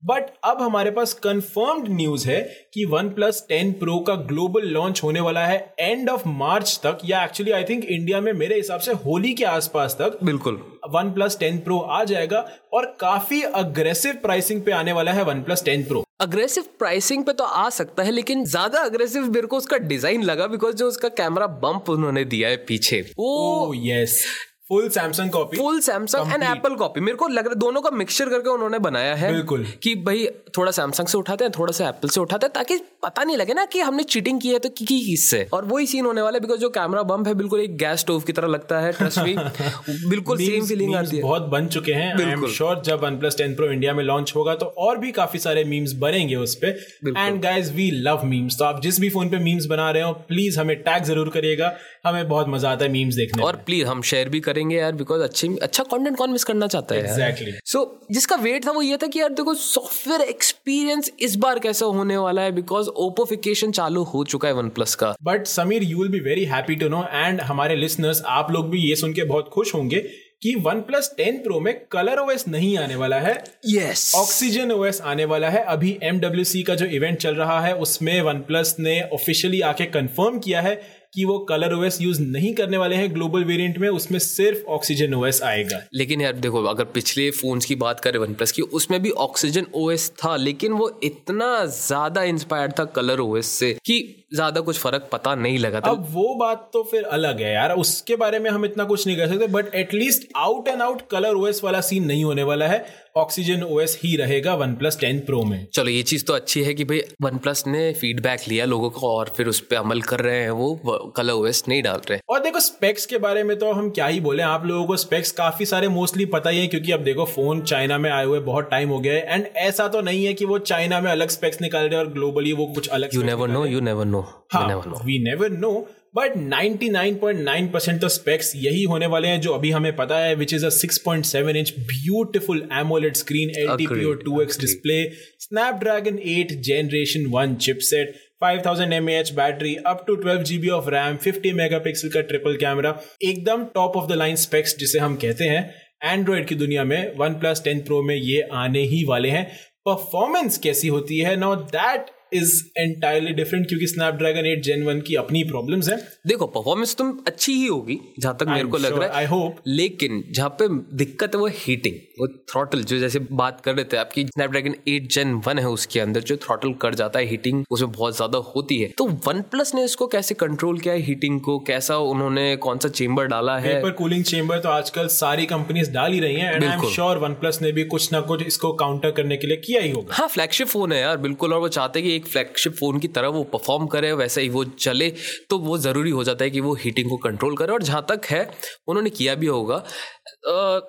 बट 0.07 0.29
अब 0.45 0.61
हमारे 0.61 0.91
पास 0.91 1.13
कंफर्म्ड 1.23 1.87
न्यूज़ 1.91 2.27
है 2.29 2.39
कि 2.73 2.85
वन 2.85 3.09
प्लस 3.09 3.43
टेन 3.49 3.71
प्रो 3.79 3.97
का 3.99 4.15
ग्लोबल 4.27 4.67
लॉन्च 4.69 5.01
होने 5.03 5.19
वाला 5.19 5.45
है 5.45 5.57
एंड 5.79 6.09
ऑफ़ 6.09 6.27
मार्च 6.27 6.79
तक 6.83 6.99
या 7.05 7.23
एक्चुअली 7.23 7.51
आई 7.51 7.63
थिंक 7.63 7.85
इंडिया 7.85 8.21
में 8.21 8.31
मेरे 8.35 8.55
हिसाब 8.55 8.79
से 8.79 8.93
होली 9.05 9.33
के 9.33 9.45
आसपास 9.45 9.95
तक 10.01 10.17
बिल्कुल। 10.23 10.61
वन 10.89 11.11
प्लस 11.13 11.37
टेन 11.39 11.57
प्रो 11.59 11.79
आ 11.79 12.03
जाएगा 12.03 12.45
और 12.73 12.85
काफ़ी 12.99 13.41
अग्रेसिव 13.55 14.19
प्राइसिंग 14.21 14.61
पे 14.61 14.71
आने 14.71 14.91
वाला 14.91 15.11
है 15.11 15.23
OnePlus 15.43 15.63
ten 15.65 15.83
pro 15.83 16.03
aggressive 16.21 16.63
pricing 16.79 17.23
पे 17.23 17.33
तो 17.33 17.43
आ 17.43 17.69
सकता 17.71 18.03
है 18.03 18.11
लेकिन 18.11 18.45
ज़्यादा 18.47 18.79
अग्रेसिव 18.81 19.31
मेरे 19.31 19.47
को 19.47 19.57
उसका 19.57 19.77
डिज़ाइन 19.87 20.23
लगा 20.23 20.47
बिकॉज़ 20.47 20.75
जो 20.75 20.87
उसका 20.87 21.09
कैमरा 21.17 21.47
बम्प 21.63 21.89
उन्होंने 21.89 22.23
दिया 22.25 22.49
है 22.49 22.57
पीछे। 22.67 23.01
वो 23.17 23.73
yes 23.77 24.23
full 24.69 24.87
Samsung 24.89 25.29
copy 25.31 25.57
full 25.57 25.79
Samsung 25.79 26.31
and 26.33 26.43
Apple 26.43 26.73
copy 26.75 27.01
मेरे 27.01 27.17
को 27.17 27.27
लग 27.27 27.45
रहा 27.45 27.49
है 27.49 27.59
दोनों 27.59 27.81
का 27.81 27.89
मिक्सचर 27.89 28.29
करके 28.29 28.49
उन्होंने 28.49 28.79
बनाया 28.79 29.13
है 29.15 29.31
बिल्कुल। 29.31 29.65
कि 29.83 29.93
भाई 30.05 30.25
थोड़ा 30.57 30.71
सैमसंग 30.71 31.07
से 31.07 31.17
उठाते 31.17 31.43
हैं 31.43 31.51
थोड़ा 31.57 31.73
सा 31.73 31.87
एप्पल 31.89 32.09
से 32.09 32.19
उठाते 32.19 32.45
हैं 32.45 32.53
ताकि 32.53 32.77
पता 33.03 33.23
नहीं 33.23 33.37
लगे 33.37 33.53
ना 33.53 33.65
कि 33.65 33.79
हमने 33.79 34.03
चीटिंग 34.05 34.41
की 34.41 34.49
है 34.49 34.59
तो 34.59 34.69
की 34.69 34.85
किससे। 34.85 35.43
और 35.53 35.65
वही 35.65 35.85
सीन 35.87 36.05
होने 36.05 36.21
वाला 36.21 36.35
है 36.35 36.41
बिकॉज़ 36.41 36.59
जो 36.59 36.69
कैमरा 36.69 37.03
बम्प 37.03 37.27
है 37.27 37.33
बिल्कुल 37.33 37.61
एक 37.61 37.77
गैस 37.77 37.99
स्टोव 37.99 38.21
की 38.21 38.33
तरह 38.33 38.47
लगता 38.47 38.79
है 38.79 38.91
ट्रस्ट 38.91 39.19
मी 39.19 39.35
बिल्कुल 40.09 40.37
सेम 40.37 40.65
फीलिंग 40.65 40.95
आती 40.95 41.15
है। 41.17 41.21
बहुत 41.23 41.47
बन 41.49 41.67
चुके 41.67 41.93
हैं। 41.93 42.13
I 42.15 42.31
am. 42.31 42.45
श्योर 42.49 42.81
जब 42.85 43.03
one 43.03 43.19
plus 43.19 43.37
ten 43.37 43.55
pro 43.55 43.71
India 43.71 43.93
में 43.93 44.03
लॉन्च 44.03 44.33
होगा 44.35 44.55
तो 44.55 44.65
और 44.87 44.97
भी 44.97 45.11
काफ़ी 45.11 45.39
सारे 45.39 45.63
मीम्स 45.65 45.93
बनेंगे 45.99 46.35
उस 46.37 46.55
पर 46.63 47.17
and 47.17 47.41
guys 47.41 47.71
we 47.73 47.89
love 48.01 48.25
memes 48.25 48.59
तो 48.59 48.65
आप 48.65 48.81
जिस 48.81 48.99
भी 48.99 49.09
फ़ोन 49.09 49.29
पे 49.29 49.37
मीम्स 49.39 49.65
बना 49.67 49.89
रहे 49.91 50.03
हो 50.03 50.11
प्लीज़ 50.27 50.59
हमें 50.59 50.75
टैग 50.81 51.03
ज़रूर 51.03 51.29
करिएगा। 51.29 51.73
हमें 52.05 52.27
बहुत 52.27 52.47
मज़ा 52.49 52.71
आता 52.71 52.85
है 52.85 52.91
मीम्स 52.91 53.15
देखने 53.15 53.43
और 53.43 53.55
प्लीज़ 53.65 53.85
हम 53.87 54.01
शेयर 54.03 54.29
भी 54.29 54.39
करेंगे 54.57 54.77
यार 54.77 54.91
बिकॉज़ 54.95 55.21
अच्छी 55.21 55.47
अच्छा 55.61 55.83
कंटेंट 55.85 56.17
कौन 56.17 56.31
मिस 56.31 56.43
करना 56.43 56.67
चाहता 56.67 56.95
है? 56.95 57.01
एग्जैक्टली 57.01 57.53
सो 57.65 57.83
जिसका 58.11 58.35
वेट 58.37 58.65
था 58.67 58.71
वो 58.71 58.81
ये 58.81 58.97
था 58.97 59.07
कि 59.07 59.19
यार 59.19 59.29
देखो 59.31 59.53
सॉफ्टवेयर 59.55 60.21
एक्सपीरियंस 60.21 61.11
इस 61.19 61.35
बार 61.37 61.59
कैसा 61.59 61.85
होने 61.87 62.17
वाला 62.17 62.41
है 62.41 62.51
बिकॉज़ 62.51 62.89
ओपोफिकेशन 62.99 63.71
चालू 63.71 64.03
हो 64.05 64.23
चुका 64.25 64.47
है 64.47 64.53
वन 64.53 64.69
प्लस 64.69 64.95
का। 64.95 65.15
But 65.23 65.47
Sameer 65.47 65.83
you 65.83 65.97
will 65.97 66.11
be 66.11 66.19
very 66.19 66.45
happy 66.45 66.75
to 66.75 66.89
know 66.89 67.03
and 67.13 67.41
हमारे 67.41 67.75
लिसनर्स 67.75 68.21
आप 68.27 68.51
लोग 68.51 68.69
भी 68.69 68.87
ये 68.89 68.95
सुन 68.95 69.13
के 69.13 69.23
बहुत 69.25 69.49
खुश 69.53 69.73
होंगे 69.75 69.99
कि 70.41 70.53
वन 70.55 70.79
प्लस 70.81 71.11
टेन 71.17 71.37
प्रो 71.37 71.59
में 71.59 71.73
कलर 71.91 72.19
ओएस 72.19 72.47
नहीं 72.47 72.77
आने 72.77 72.95
वाला 72.95 73.19
है। 73.19 73.33
यस 73.67 74.11
ऑक्सीजन 74.15 74.71
ओएस 74.71 75.01
आने 75.01 75.25
वाला 75.25 75.49
है। 75.49 75.63
अभी 75.65 75.97
एम 76.03 76.19
का 76.19 76.75
जो 76.75 76.85
इवेंट 76.85 77.17
चल 77.17 77.35
रहा 77.35 77.59
है 77.61 77.73
उसमें 77.75 78.21
वन 78.21 78.39
प्लस 78.41 78.75
ने 78.79 79.01
ऑफिशियली 79.13 79.61
आके 79.61 79.85
कंफर्म 79.85 80.39
किया 80.39 80.61
है 80.61 80.75
कि 81.13 81.25
वो 81.25 81.37
कलर 81.39 81.73
ओएस 81.73 82.01
यूज़ 82.01 82.21
नहीं 82.21 82.53
करने 82.53 82.77
वाले 82.77 82.95
हैं 82.95 83.13
ग्लोबल 83.13 83.43
वेरिएंट 83.43 83.77
में, 83.77 83.89
उसमें 83.89 84.19
सिर्फ़ 84.19 84.63
ऑक्सीजन 84.67 85.13
ओएस 85.13 85.41
आएगा। 85.41 85.81
लेकिन 85.93 86.21
यार, 86.21 86.33
देखो, 86.33 86.63
अगर 86.63 86.83
पिछले 86.83 87.29
फोन्स 87.31 87.65
की 87.65 87.75
बात 87.75 87.99
करें 87.99 88.19
वन 88.19 88.33
प्लस 88.33 88.51
की, 88.51 88.61
उसमें 88.61 89.01
भी 89.01 89.09
ऑक्सीजन 89.09 89.65
ओएस 89.75 90.09
था, 90.09 90.35
लेकिन 90.35 90.73
वो 90.73 90.99
इतना 91.03 91.65
ज़्यादा 91.65 92.23
इंस्पायर्ड 92.23 92.73
था 92.79 92.85
कलर 92.85 93.19
ओएस 93.19 93.45
से 93.45 93.73
कि 93.85 94.23
ज़्यादा 94.31 94.61
कुछ 94.61 94.77
फ़र्क 94.79 95.07
पता 95.11 95.33
नहीं 95.35 95.57
लगा 95.59 95.79
था। 95.81 95.89
अब 95.89 96.07
वो 96.11 96.33
बात 96.35 96.69
तो 96.73 96.83
फिर 96.83 97.03
अलग 97.17 97.41
है 97.41 97.53
यार 97.53 97.73
उसके 97.75 98.15
बारे 98.15 98.39
में 98.39 98.49
हम 98.49 98.65
इतना 98.65 98.83
कुछ 98.85 99.05
नहीं 99.07 99.17
कर 99.17 99.27
सकते 99.27 99.47
but 99.49 99.73
at least 99.75 100.27
out 100.37 100.67
and 100.67 100.81
out 100.81 101.01
ColorOS 101.35 101.63
वाला 101.63 101.81
सीन 101.81 102.05
नहीं 102.05 102.23
होने 102.23 102.43
वाला 102.43 102.67
है। 102.67 102.85
ऑक्सीजन 103.17 103.63
ओएस 103.63 103.97
ही 104.01 104.15
रहेगा 104.17 104.53
वन 104.55 104.73
प्लस 104.75 104.99
टेन 104.99 105.19
प्रो 105.19 105.43
में। 105.43 105.65
चलो 105.73 105.89
ये 105.89 106.01
चीज़ 106.03 106.25
तो 106.25 106.33
अच्छी 106.33 106.61
है 106.63 106.73
कि 106.73 106.83
भाई 106.85 106.99
वन 107.21 107.37
प्लस 107.37 107.63
ने 107.67 107.91
फीडबैक 107.93 108.41
लिया 108.47 108.65
लोगों 108.65 108.89
को 108.89 109.07
और 109.09 109.33
फिर 109.37 109.47
उस 109.47 109.59
पर 109.61 109.75
अमल 109.75 110.01
कर 110.01 110.19
रहे 110.19 110.41
हैं 110.41 110.49
वो 110.51 111.13
कलर 111.17 111.33
ओएस 111.33 111.63
नहीं 111.67 111.81
डाल 111.83 112.01
रहे। 112.09 112.19
और 112.29 112.39
देखो 112.39 112.59
स्पेक्स 112.59 113.05
के 113.05 113.17
बारे 113.17 113.43
में 113.43 113.57
तो 113.59 113.71
हम 113.71 113.89
क्या 113.89 114.07
ही 114.07 114.19
बोले 114.19 114.43
आप 114.43 114.65
लोगों 114.65 114.85
को 114.87 114.97
स्पेक्स 114.97 115.31
काफ़ी 115.31 115.65
सारे 115.65 115.87
मोस्टली 115.89 116.25
पता 116.27 116.49
ही 116.49 116.59
है 116.59 116.67
क्योंकि 116.67 116.91
अब 116.91 117.03
देखो 117.03 117.25
फ़ोन 117.27 117.61
चाइना 117.63 117.97
में 117.97 118.09
आए 118.11 118.25
हुए 118.25 118.39
बहुत 118.41 118.69
टाइम 118.71 118.89
हो 118.89 118.99
गया 118.99 119.13
है 119.13 119.33
एंड 119.33 119.47
ऐसा 119.63 119.87
तो 119.87 120.01
नहीं 120.01 120.25
है 120.25 120.33
कि 120.33 120.45
वो 120.45 120.59
चाइना 120.65 121.01
में 121.01 121.11
अलग 121.11 121.29
स्पेक्स 121.29 121.61
निकाल 121.61 121.87
रहे 121.87 121.99
और 121.99 122.11
ग्लोबली 122.13 122.53
वो 122.53 122.65
कुछ 122.75 122.87
अलग 122.89 123.15
you 123.15 123.23
never 123.23 123.49
know 123.49 123.65
you 123.65 123.79
never 123.81 124.05
know 124.05 124.07
you 124.07 124.15
never 124.15 124.16
know 124.19 125.05
we 125.05 125.19
never 125.19 125.49
know 125.49 125.89
but 126.15 126.33
99.9% 126.33 128.01
तो 128.01 128.09
स्पेक्स 128.09 128.55
यही 128.55 128.83
होने 128.83 129.05
वाले 129.05 129.27
हैं 129.27 129.41
जो 129.41 129.53
अभी 129.53 129.71
हमें 129.71 129.95
पता 129.95 130.17
है 130.17 130.35
which 130.35 130.53
is 130.53 130.65
a 130.65 130.69
6.7 130.69 131.55
inch 131.55 131.73
beautiful 131.79 132.69
AMOLED 132.73 133.15
screen 133.15 133.49
LTPO 133.67 134.13
2x 134.29 134.59
display 134.59 135.09
Snapdragon 135.39 136.17
8 136.27 136.51
generation 136.51 137.25
1 137.31 137.55
chipset 137.55 138.15
5000 138.43 138.89
mAh 139.01 139.31
battery 139.31 139.75
up 139.75 140.03
to 140.07 140.15
12 140.15 140.43
GB 140.51 140.69
of 140.69 140.89
RAM 140.89 141.17
50 141.17 141.53
megapixel 141.53 142.09
का 142.09 142.21
ट्रिपल 142.21 142.55
कैमरा 142.55 143.01
एकदम 143.23 143.63
top 143.63 143.97
of 143.97 144.09
the 144.09 144.11
line 144.11 144.35
specs 144.35 144.77
जिसे 144.77 144.99
हम 144.99 145.15
कहते 145.15 145.43
हैं 145.43 145.73
एंड्रॉइड 146.03 146.47
की 146.47 146.55
दुनिया 146.55 146.83
में 146.83 147.13
वन 147.17 147.33
प्लस 147.33 147.63
टेन 147.63 147.79
प्रो 147.79 148.03
में 148.03 148.15
ये 148.15 148.41
आने 148.41 148.81
ही 148.81 149.03
वाले 149.03 149.29
हैं। 149.29 149.45
परफॉर्मेंस 149.85 150.57
कैसी 150.57 150.87
होती 150.87 151.17
है? 151.17 151.35
Now 151.35 151.55
that 151.55 152.05
is 152.33 152.61
entirely 152.77 153.33
different 153.33 153.67
क्योंकि 153.67 153.87
स्नैपड्रैगन 153.87 154.45
8 154.47 154.63
जेन 154.63 154.85
1 154.85 155.01
की 155.01 155.15
अपनी 155.15 155.43
प्रॉब्लम्स 155.45 155.89
हैं। 155.89 155.97
देखो 156.27 156.45
परफॉर्मेंस 156.47 156.95
तुम 156.95 157.11
अच्छी 157.27 157.53
ही 157.53 157.65
होगी 157.67 157.99
जहाँ 158.19 158.35
तक 158.39 158.47
मेरे 158.47 158.67
को 158.67 158.77
लग 158.77 158.97
रहा 158.97 159.07
है। 159.07 159.13
आई 159.13 159.25
होप 159.25 159.61
लेकिन 159.67 160.23
जहाँ 160.31 160.49
पे 160.59 160.67
दिक्कत 160.97 161.35
है 161.35 161.41
वो 161.41 161.47
हीटिंग 161.55 161.95
वो 162.19 162.27
थ्रॉटल 162.51 162.83
जो 162.83 162.99
जैसे 162.99 163.19
बात 163.33 163.61
कर 163.61 163.75
रहे 163.75 163.85
थे 163.85 163.97
आपकी 163.97 164.25
स्नैपड्रैगन 164.27 164.75
8 164.89 165.07
जेन 165.13 165.39
1 165.41 165.59
है 165.59 165.69
उसके 165.69 165.99
अंदर 165.99 166.21
जो 166.23 166.37
थ्रॉटल 166.37 166.73
कर 166.81 166.95
जाता 166.95 167.19
है 167.19 167.25
हीटिंग 167.27 167.63
उसमें 167.69 167.91
बहुत 167.91 168.15
ज़्यादा 168.15 168.37
होती 168.47 168.79
है। 168.81 168.87
तो 168.97 169.05
वन 169.27 169.41
प्लस 169.51 169.73
ने 169.75 169.83
इसको 169.83 170.07
कैसे 170.07 170.35
कंट्रोल 170.37 170.79
किया 170.79 170.93
है 170.93 171.01
हीटिंग 171.01 171.39
को? 171.41 171.57
कैसा 171.67 171.97
उन्होंने 172.07 172.55
कौन 172.57 172.77
सा 172.77 172.89
चेम्बर 172.91 173.27
डाला 173.27 173.57
है? 173.59 173.75
कूलिंग 173.97 174.23
चेंबर 174.25 174.59
तो 174.59 174.69
आजकल 174.69 175.07
सारी 175.09 175.45
कंपनीज़ 175.45 175.91
डाल 175.91 176.13
ही 176.13 176.19
रही 176.19 176.35
हैं 176.35 176.53
and 176.53 176.63
I 176.63 176.69
am. 176.69 176.89
Sure 176.89 177.17
OnePlus 177.35 177.61
ने 177.61 177.71
भी 177.71 177.83
कुछ 177.85 178.11
ना 178.13 178.19
कुछ 178.23 178.43
इसको 178.43 178.71
काउंटर 178.75 179.11
करने 179.11 179.37
के 179.37 179.47
लिए 179.47 179.57
किया 179.57 179.81
ही 179.81 179.89
होगा। 179.91 180.15
हाँ 180.15 180.27
फ्लैगशिप 180.27 180.67
फ़ोन 180.67 180.91
है 180.91 180.99
यार 181.01 181.17
बिल्कुल 181.19 181.53
और 181.53 181.59
वो 181.59 181.67
चाहते 181.69 181.99
हैं 181.99 182.07
कि 182.09 182.15
एक 182.17 182.25
फ्लैगशिप 182.27 182.75
फ़ोन 182.75 182.99
की 182.99 183.07
तरह 183.09 183.27
वो 183.29 183.43
परफॉर्म 183.53 183.87
करे 183.87 184.11
वैसे 184.15 184.41
ही 184.41 184.49
वो 184.49 184.63
चले 184.79 185.09
तो 185.49 185.57
वो 185.59 185.77
ज़रूरी 185.79 186.11
हो 186.11 186.23
जाता 186.23 186.43
है 186.43 186.49
कि 186.51 186.59
वो 186.59 186.73
हीटिंग 186.75 187.09
को 187.09 187.17
कंट्रोल 187.19 187.55
करे। 187.57 187.73
और 187.73 187.83
जहाँ 187.83 188.05
तक 188.09 188.25
है 188.25 188.49
उन्होंने 188.87 189.09
किया 189.11 189.35
भी 189.35 189.47
होगा। 189.47 189.83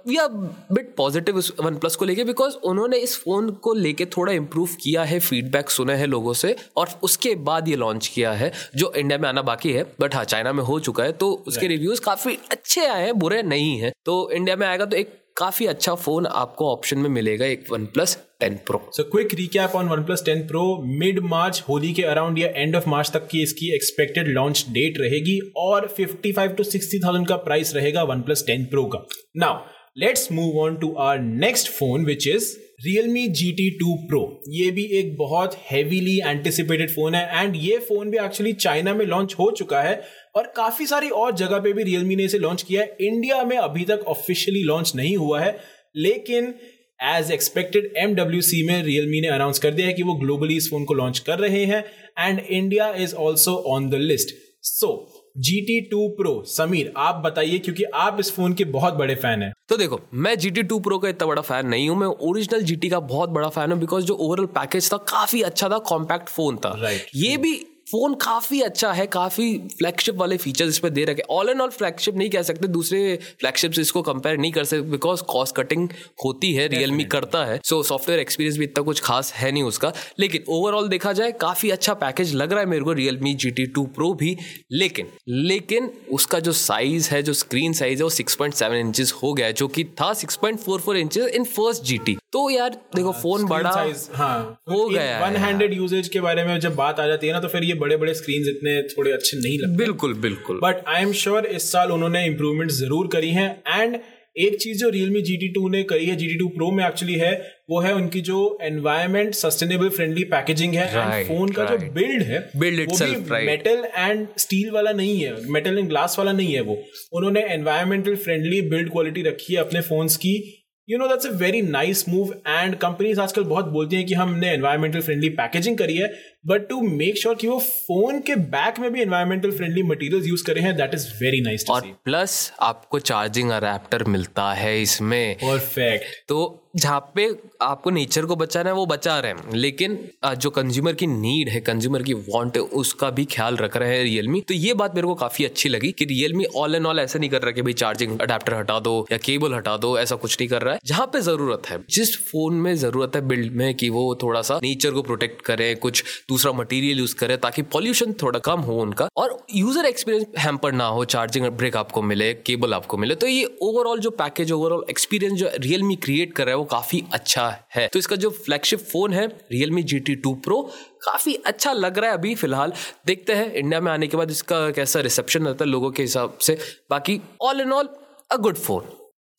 या 0.09 0.27
बिट 0.73 0.95
पॉजिटिव 0.97 1.39
वन 1.61 1.77
प्लस 1.77 1.97
को 1.97 2.05
लेके 2.05 2.25
बिकॉज़ 2.25 2.55
उन्होंने 2.65 2.99
इस 2.99 3.17
फ़ोन 3.19 3.51
को 3.63 3.73
लेके 3.75 4.05
थोड़ा 4.17 4.33
इम्प्रूव 4.33 4.69
किया 4.83 5.05
है 5.05 5.19
फीडबैक 5.21 5.71
सुने 5.71 5.95
हैं 5.95 6.07
लोगों 6.07 6.33
से 6.33 6.55
और 6.77 6.89
उसके 7.03 7.35
बाद 7.49 7.69
ये 7.69 7.77
लॉन्च 7.77 8.07
किया 8.07 8.33
है 8.33 8.53
जो 8.77 8.93
इंडिया 8.97 9.19
में 9.19 9.29
आना 9.29 9.43
बाकी 9.43 9.73
है 9.73 9.85
बट 10.01 10.15
हाँ 10.15 10.25
चाइना 10.25 10.53
में 10.53 10.63
हो 10.65 10.79
चुका 10.81 11.05
है 11.05 11.13
तो 11.15 11.31
उसके 11.47 11.67
रिव्यूज़ 11.67 12.01
काफ़ी 12.01 12.39
अच्छे 12.51 12.87
आए 12.87 13.05
हैं 13.05 13.19
बुरे 13.19 13.43
नहीं 13.45 13.79
है। 13.79 13.93
तो 14.05 14.31
इंडिया 14.31 14.57
में 14.57 14.67
आएगा 14.67 14.85
तो 14.85 14.97
एक 14.97 15.17
काफ़ी 15.39 15.67
अच्छा 15.67 15.95
फ़ोन 15.95 16.27
आपको 16.27 16.71
ऑप्शन 16.73 16.99
में 16.99 17.09
मिलेगा 17.11 17.47
एक 17.47 17.65
OnePlus 17.87 18.17
ten 18.41 18.55
pro 18.67 18.81
so 18.93 19.03
quick 19.03 19.35
recap 19.35 19.75
on 19.77 19.89
OnePlus 19.89 20.25
10 20.29 20.41
Pro 20.49 20.63
mid 21.01 21.19
March 21.25 21.63
Holi 21.69 21.93
के 21.93 22.03
अराउंड 22.03 22.39
या 22.39 22.49
एंड 22.57 22.77
ऑफ़ 22.77 22.89
मार्च 22.89 23.11
तक 23.15 23.29
की 23.29 23.43
इसकी 23.43 23.75
एक्सपेक्टेड 23.75 24.29
लॉन्च 24.29 24.65
डेट 24.71 24.99
रहेगी 25.01 25.39
और 25.57 25.89
55 26.01 26.57
टू 26.57 26.65
60,000 26.65 27.29
का 27.29 27.37
प्राइस 27.37 27.75
रहेगा 27.75 28.05
OnePlus 28.07 28.45
10 28.51 28.67
Pro 28.73 28.85
का। 28.95 29.07
Now 29.37 29.61
let's 29.99 30.31
move 30.33 30.59
on 30.61 30.77
to 30.77 30.95
our 30.95 31.19
next 31.19 31.69
phone 31.69 32.05
which 32.05 32.29
is 32.29 32.57
Realme 32.87 33.23
GT2 33.39 33.95
Pro 34.11 34.19
ये 34.49 34.71
भी 34.71 34.83
एक 34.99 35.17
बहुत 35.19 35.55
हेवीली 35.71 36.19
एंटिसिपेटेड 36.27 36.91
फ़ोन 36.91 37.15
है 37.15 37.43
एंड 37.43 37.57
ये 37.57 37.79
फ़ोन 37.79 38.11
भी 38.11 38.19
एक्चुअली 38.25 38.53
चाइना 38.53 38.95
में 38.95 39.05
लॉन्च 39.07 39.35
हो 39.39 39.51
चुका 39.51 39.81
है। 39.83 39.95
और 40.35 40.53
काफ़ी 40.57 40.87
सारी 40.87 41.09
और 41.09 41.35
जगह 41.35 41.59
पे 41.59 41.73
भी 41.73 41.85
Realme 41.85 42.17
ने 42.17 42.25
इसे 42.25 42.39
लॉन्च 42.39 42.63
किया 42.63 42.83
है। 42.83 42.97
इंडिया 43.01 43.43
में 43.45 43.57
अभी 43.59 43.85
तक 43.85 44.05
ऑफिशियली 44.09 44.63
लॉन्च 44.63 44.93
नहीं 44.97 45.17
हुआ 45.17 45.41
है 45.41 45.59
लेकिन 45.97 46.55
एज 47.03 47.31
एक्सपेक्टेड 47.31 47.93
MWC 48.05 48.63
में 48.67 48.83
Realme 48.83 49.21
ने 49.21 49.29
अनाउंस 49.29 49.59
कर 49.59 49.71
दिया 49.71 49.87
है 49.87 49.93
कि 49.93 50.03
वो 50.03 50.15
ग्लोबली 50.15 50.57
इस 50.57 50.71
फ़ोन 50.71 50.85
को 50.85 50.95
लॉन्च 50.95 51.19
कर 51.19 51.39
रहे 51.39 51.65
हैं 51.65 51.85
and 52.19 52.39
India 52.41 52.93
is 52.95 53.15
also 53.15 53.55
on 53.67 53.89
the 53.91 53.95
list 53.95 54.35
so 54.63 55.15
GT2 55.39 55.99
pro 56.17 56.43
Sameer 56.47 56.93
आप 56.97 57.23
बताइए 57.25 57.59
क्योंकि 57.59 57.85
आप 57.95 58.17
इस 58.21 58.33
फ़ोन 58.33 58.55
के 58.55 58.65
बहुत 58.65 58.95
बड़े 58.95 59.15
फ़ैन 59.15 59.43
हैं। 59.43 59.53
तो 59.69 59.77
देखो 59.77 60.01
मैं 60.15 60.35
GT2 60.35 60.69
टू 60.69 60.79
प्रो 60.81 60.99
का 60.99 61.09
इतना 61.09 61.27
बड़ा 61.27 61.43
फ़ैन 61.43 61.67
नहीं 61.67 61.89
हूँ 61.89 61.99
मैं 61.99 62.07
ओरिजिनल 62.07 62.65
GT 62.65 62.91
का 62.91 63.01
बहुत 63.01 63.31
बड़ा 63.31 63.49
फ़ैन 63.49 63.73
हूँ 63.73 63.79
बिकॉज़ 63.81 64.05
जो 64.05 64.15
ओवरऑल 64.15 64.47
पैकेज 64.47 64.93
था 64.93 64.97
काफ़ी 64.97 65.43
अच्छा 65.43 65.69
था 65.69 65.79
कॉम्पैक्ट 65.79 66.29
फ़ोन 66.29 66.57
था। 66.57 66.73
Right. 66.83 67.07
ये 67.15 67.37
भी 67.37 67.55
फ़ोन 67.91 68.15
काफ़ी 68.15 68.61
अच्छा 68.61 68.93
है 68.93 69.07
काफ़ी 69.07 69.47
फ्लैगशिप 69.79 70.15
वाले 70.15 70.37
फीचर्स 70.37 70.69
इसमें 70.69 70.93
दे 70.95 71.05
रखे 71.05 71.23
ऑल 71.31 71.49
एंड 71.49 71.61
ऑल 71.61 71.71
फ्लैगशिप 71.71 72.17
नहीं 72.17 72.31
कह 72.31 72.43
सकते 72.43 72.69
दूसरे 72.69 73.17
फ्लैगशिप 73.41 73.73
से 73.73 73.83
इसको 73.83 74.03
कंपेयर 74.03 74.39
नहीं 74.39 74.53
कर 74.53 74.65
सकते 74.65 74.91
बिकॉज़ 74.91 75.23
कॉस्ट 75.23 75.55
कटिंग 75.57 75.89
होती 76.25 76.53
है 76.55 76.67
रियलमी 76.69 77.05
करता 77.05 77.45
है। 77.45 77.59
सो 77.65 77.83
सॉफ्टवेयर 77.83 78.21
एक्सपीरियंस 78.21 78.59
भी 78.59 78.65
इतना 78.65 78.83
कुछ 78.85 79.01
खास 79.01 79.33
है 79.33 79.51
नहीं 79.53 79.63
उसका। 79.63 79.93
लेकिन 80.19 80.45
ओवरऑल 80.49 80.89
देखा 80.89 81.13
जाए 81.13 81.33
काफ़ी 81.41 81.71
अच्छा 81.71 81.95
पैकेज 81.95 82.35
लग 82.35 82.53
रहा 82.53 82.61
है 82.61 82.67
मेरे 82.67 82.85
को 82.85 82.93
Realme 82.93 83.35
G 83.35 83.51
T 83.51 83.67
two 83.67 83.85
pro 83.97 84.13
भी। 84.15 84.37
लेकिन 84.73 85.07
लेकिन 85.29 85.91
उसका 86.13 86.41
जो 86.41 86.53
साइज़ 86.53 87.11
है 87.11 87.23
जो 87.23 87.33
स्क्रीन 87.35 87.73
साइज़ 87.73 87.99
है 87.99 88.05
वो 88.05 88.11
सिक्स 88.11 88.35
पॉइंट 88.35 88.55
सेवन 88.55 88.77
इंचज 88.77 89.13
हो 89.23 89.33
गया 89.33 89.47
है 89.47 89.53
जो 89.53 89.69
कि 89.69 89.85
था 90.01 90.13
six 90.15 90.37
point 90.37 90.59
four 90.59 90.81
four 90.81 90.97
inches 90.97 91.31
in 91.35 91.45
first 91.47 91.83
G 91.83 91.99
T 91.99 92.17
तो 92.33 92.49
यार 92.51 92.71
देखो 92.97 93.13
फ़ोन 93.13 93.45
बड़ा 93.47 93.71
हाँ। 94.15 94.39
हो 94.71 94.89
गया 94.89 95.27
वन 95.27 95.37
हैंडेड 95.37 95.75
यूजेज 95.75 96.09
के 96.09 96.21
बारे 96.21 96.45
में 96.45 96.59
जब 96.61 96.75
बात 96.77 97.01
आ 97.01 97.07
जाती 97.07 97.27
है 97.27 97.33
ना 97.33 97.41
तो 97.41 97.49
फिर 97.49 97.65
ये 97.65 97.75
बड़े 97.79 97.97
बड़े 97.97 98.15
स्क्रीन 98.15 98.49
इतने 98.49 98.83
थोड़े 98.83 99.13
अच्छे 99.13 99.37
नहीं 99.37 99.59
लगते। 99.59 99.77
बिल्कुल 99.77 100.15
बिल्कुल। 100.15 100.61
बट 100.63 100.85
आई 100.89 101.03
एम 101.03 101.13
श्योर 101.13 101.47
इस 101.47 101.73
साल 101.73 101.93
उन्होंने 101.93 102.27
इंप्रूवमेंट 102.27 102.71
ज़रूर 102.71 103.09
करी 103.13 103.31
हैं। 103.31 103.63
एंड 103.81 103.99
एक 104.39 104.57
चीज़ 104.57 104.79
जो 104.79 104.91
Realme 104.91 105.21
GT2 105.21 105.71
ने 105.71 105.83
करी 105.83 106.07
है 106.07 106.17
GT2 106.17 106.49
Pro 106.57 106.73
में 106.73 106.85
एक्चुअली 106.87 107.15
है 107.15 107.31
वो 107.71 107.81
है 107.81 107.95
उनकी 107.95 108.21
जो 108.21 108.59
एनवायरमेंट 108.63 109.35
सस्टेनेबल 109.35 109.89
फ्रेंडली 109.89 110.25
पैकेजिंग 110.25 110.75
है। 110.75 110.87
एंड 110.89 111.13
Right, 111.13 111.29
फ़ोन 111.29 111.49
का 111.49 111.65
जो 111.65 111.79
बिल्ड 111.93 112.23
है 112.23 112.51
Build 112.53 112.79
वो 112.79 112.97
itself, 112.97 113.15
भी 113.15 113.31
right. 113.31 113.47
मेटल 113.47 113.83
एंड 113.97 114.27
स्टील 114.39 114.71
वाला 114.71 114.93
नहीं 114.93 115.21
है। 115.21 115.35
मेटल 115.51 115.79
एंड 115.79 115.89
ग्लास 115.89 116.17
वाला 116.19 116.33
नहीं 116.33 116.53
है 116.53 116.61
वो। 116.61 116.79
उन्होंने 117.13 117.41
एनवायरमेंटल 117.41 118.17
फ्रेंडली 118.17 118.63
बिल्ड 118.63 118.93
क्वालिटी 118.93 119.23
रखी 119.23 119.55
है 119.55 119.61
अपने 119.61 119.81
फोन्स 119.81 120.17
की। 120.17 120.55
You 120.89 120.99
know 120.99 121.07
that's 121.07 121.27
a 121.27 121.31
very 121.31 121.63
nice 121.63 122.09
move 122.09 122.33
and 122.49 122.75
companies 122.75 123.21
आजकल 123.21 123.43
बहुत 123.43 123.65
बोलती 123.65 123.97
हैं 123.97 124.07
कि 124.07 124.15
हमने 124.15 124.53
एनवायरमेंटल 124.53 125.01
फ्रेंडली 125.01 125.29
पैकेजिंग 125.29 125.79
करी 125.79 125.97
है। 125.97 126.09
बट 126.49 126.69
टू 126.69 126.81
मेक 126.81 127.17
श्योर 127.19 127.35
कि 127.35 127.47
वो 127.49 127.59
फ़ोन 127.61 128.21
के 128.21 128.35
बैक 128.53 128.79
में 128.81 128.91
भी 128.93 129.01
एनवायरमेंटल 129.03 129.51
फ्रेंडली 129.51 129.83
मटेरियल्स 129.83 130.27
यूज़ 130.27 130.45
करे 130.45 130.61
हैं 130.61 130.75
दैट 130.77 130.95
इज़ 130.95 131.07
वेरी 131.15 131.41
नाइस 131.41 131.65
और 131.71 131.91
प्लस 132.05 132.53
आपको 132.61 132.99
चार्जिंग 133.01 133.51
अडेप्टर 133.51 134.05
मिलता 134.05 134.53
है 134.53 134.81
इसमें। 134.83 135.35
परफेक्ट 135.35 136.25
तो 136.29 136.65
जहाँ 136.77 137.01
पे 137.15 137.29
आपको 137.63 137.91
नेचर 137.91 138.25
को 138.25 138.35
बचाना 138.37 138.71
है 138.71 138.75
वो 138.77 138.85
बचा 138.87 139.19
रहे 139.21 139.33
हैं। 139.33 139.55
लेकिन 139.55 139.99
जो 140.37 140.51
कंज्यूमर 140.51 140.93
की 140.93 141.07
नीड 141.07 141.49
है 141.49 141.61
कंज्यूमर 141.61 142.03
की 142.03 142.15
वांट 142.15 142.57
है 142.57 142.63
उसका 142.81 143.09
भी 143.11 143.25
ख्याल 143.25 143.57
रख 143.57 143.77
रहे 143.77 143.97
हैं 143.97 144.03
रियलमी 144.05 144.41
तो 144.41 144.55
ये 144.55 144.75
बात 144.75 144.95
मेरे 144.95 145.07
को 145.07 145.15
काफ़ी 145.15 145.45
अच्छी 145.45 145.69
लगी 145.69 145.91
कि 145.99 146.05
रियलमी 146.05 146.45
ऑल 146.57 146.75
एंड 146.75 146.87
ऑल 146.87 146.99
ऐसा 147.01 147.19
नहीं 147.19 147.31
कर 147.31 147.43
रहा 147.43 147.53
कि 147.53 147.63
भाई 147.63 147.73
चार्जिंग 147.75 148.19
अडेप्टर 148.21 148.55
हटा 148.55 148.79
दो 148.81 148.95
या 149.13 149.19
केबल 149.19 149.55
हटा 149.55 149.77
दो 149.77 149.99
ऐसा 149.99 150.17
कुछ 150.17 150.37
नहीं 150.41 150.49
कर 150.49 150.63
रहा 150.63 150.75
है। 150.75 150.81
जहाँ 150.85 151.07
पे 151.07 151.21
ज़रूरत 151.21 151.69
है 151.71 151.79
जिस 151.91 152.17
फ़ोन 152.29 152.55
में 152.57 152.75
ज़रूरत 152.77 153.17
है 153.17 153.23
बिल्ड 153.29 153.53
में 153.53 153.75
कि 153.75 153.89
वो 153.91 154.05
थोड़ा 154.23 154.43
सा 154.43 154.59
नेचर 154.63 154.91
को 154.91 155.03
प्रोटेक्ट 155.03 155.43
करे 155.43 155.75
कुछ 155.77 156.05
दूसरा 156.39 156.53
मटीरियल 156.53 156.99
यूज़ 156.99 157.15
करे 157.17 157.37
ताकि 157.39 157.63
पॉल्यूशन 157.69 158.13
थोड़ा 158.23 158.39
कम 158.41 158.61
हो 158.63 158.77
उनका 158.81 159.09
और 159.17 159.37
यूज़र 159.55 159.87
एक्सपीरियंस 159.87 160.27
हैम्पर 160.39 160.73
ना 160.73 160.87
हो 160.89 161.05
चार्जिंग 161.07 161.47
ब्रेक 161.53 161.77
आपको 161.77 162.03
मिले 162.03 162.33
केबल 162.37 162.75
आपको 162.75 162.97
मिले। 162.97 163.15
तो 163.15 163.27
ये 163.27 163.45
ओवरऑल 163.63 164.01
जो 164.01 164.11
पैकेज 164.19 164.53
ओवरऑल 164.53 164.85
एक्सपीरियंस 164.91 165.39
जो 165.39 165.51
रियलमी 165.57 165.97
क्रिएट 165.97 166.33
कर 166.33 166.45
रहा 166.45 166.53
है 166.53 166.59
वो 166.59 166.65
काफ़ी 166.67 167.03
अच्छा 167.13 167.49
है। 167.75 167.89
तो 167.93 167.99
इसका 167.99 168.17
जो 168.17 168.31
फ्लैगशिप 168.31 168.81
फ़ोन 168.83 169.13
है 169.13 169.27
Realme 169.27 169.83
G 169.85 169.99
T 170.01 170.15
two 170.17 170.35
pro 170.45 170.61
काफ़ी 171.03 171.35
अच्छा 171.47 171.73
लग 171.73 171.99
रहा 171.99 172.11
है 172.11 172.17
अभी 172.17 172.35
फ़िलहाल। 172.35 172.73
देखते 173.07 173.33
हैं 173.33 173.53
इंडिया 173.53 173.81
में 173.81 173.93
आने 173.93 174.07
के 174.07 174.17
बाद 174.17 174.31
इसका 174.31 174.71
कैसा 174.71 175.01
रिसेप्शन 175.01 175.47
रहता 175.47 175.65
है 175.65 175.71
लोगों 175.71 175.91
के 175.91 176.03
हिसाब 176.03 176.39
से। 176.41 176.59
बाकी 176.91 177.21
all 177.43 177.61
in 177.61 177.73
all 177.73 177.89
a 178.31 178.37
good 178.39 178.57
phone 178.59 178.91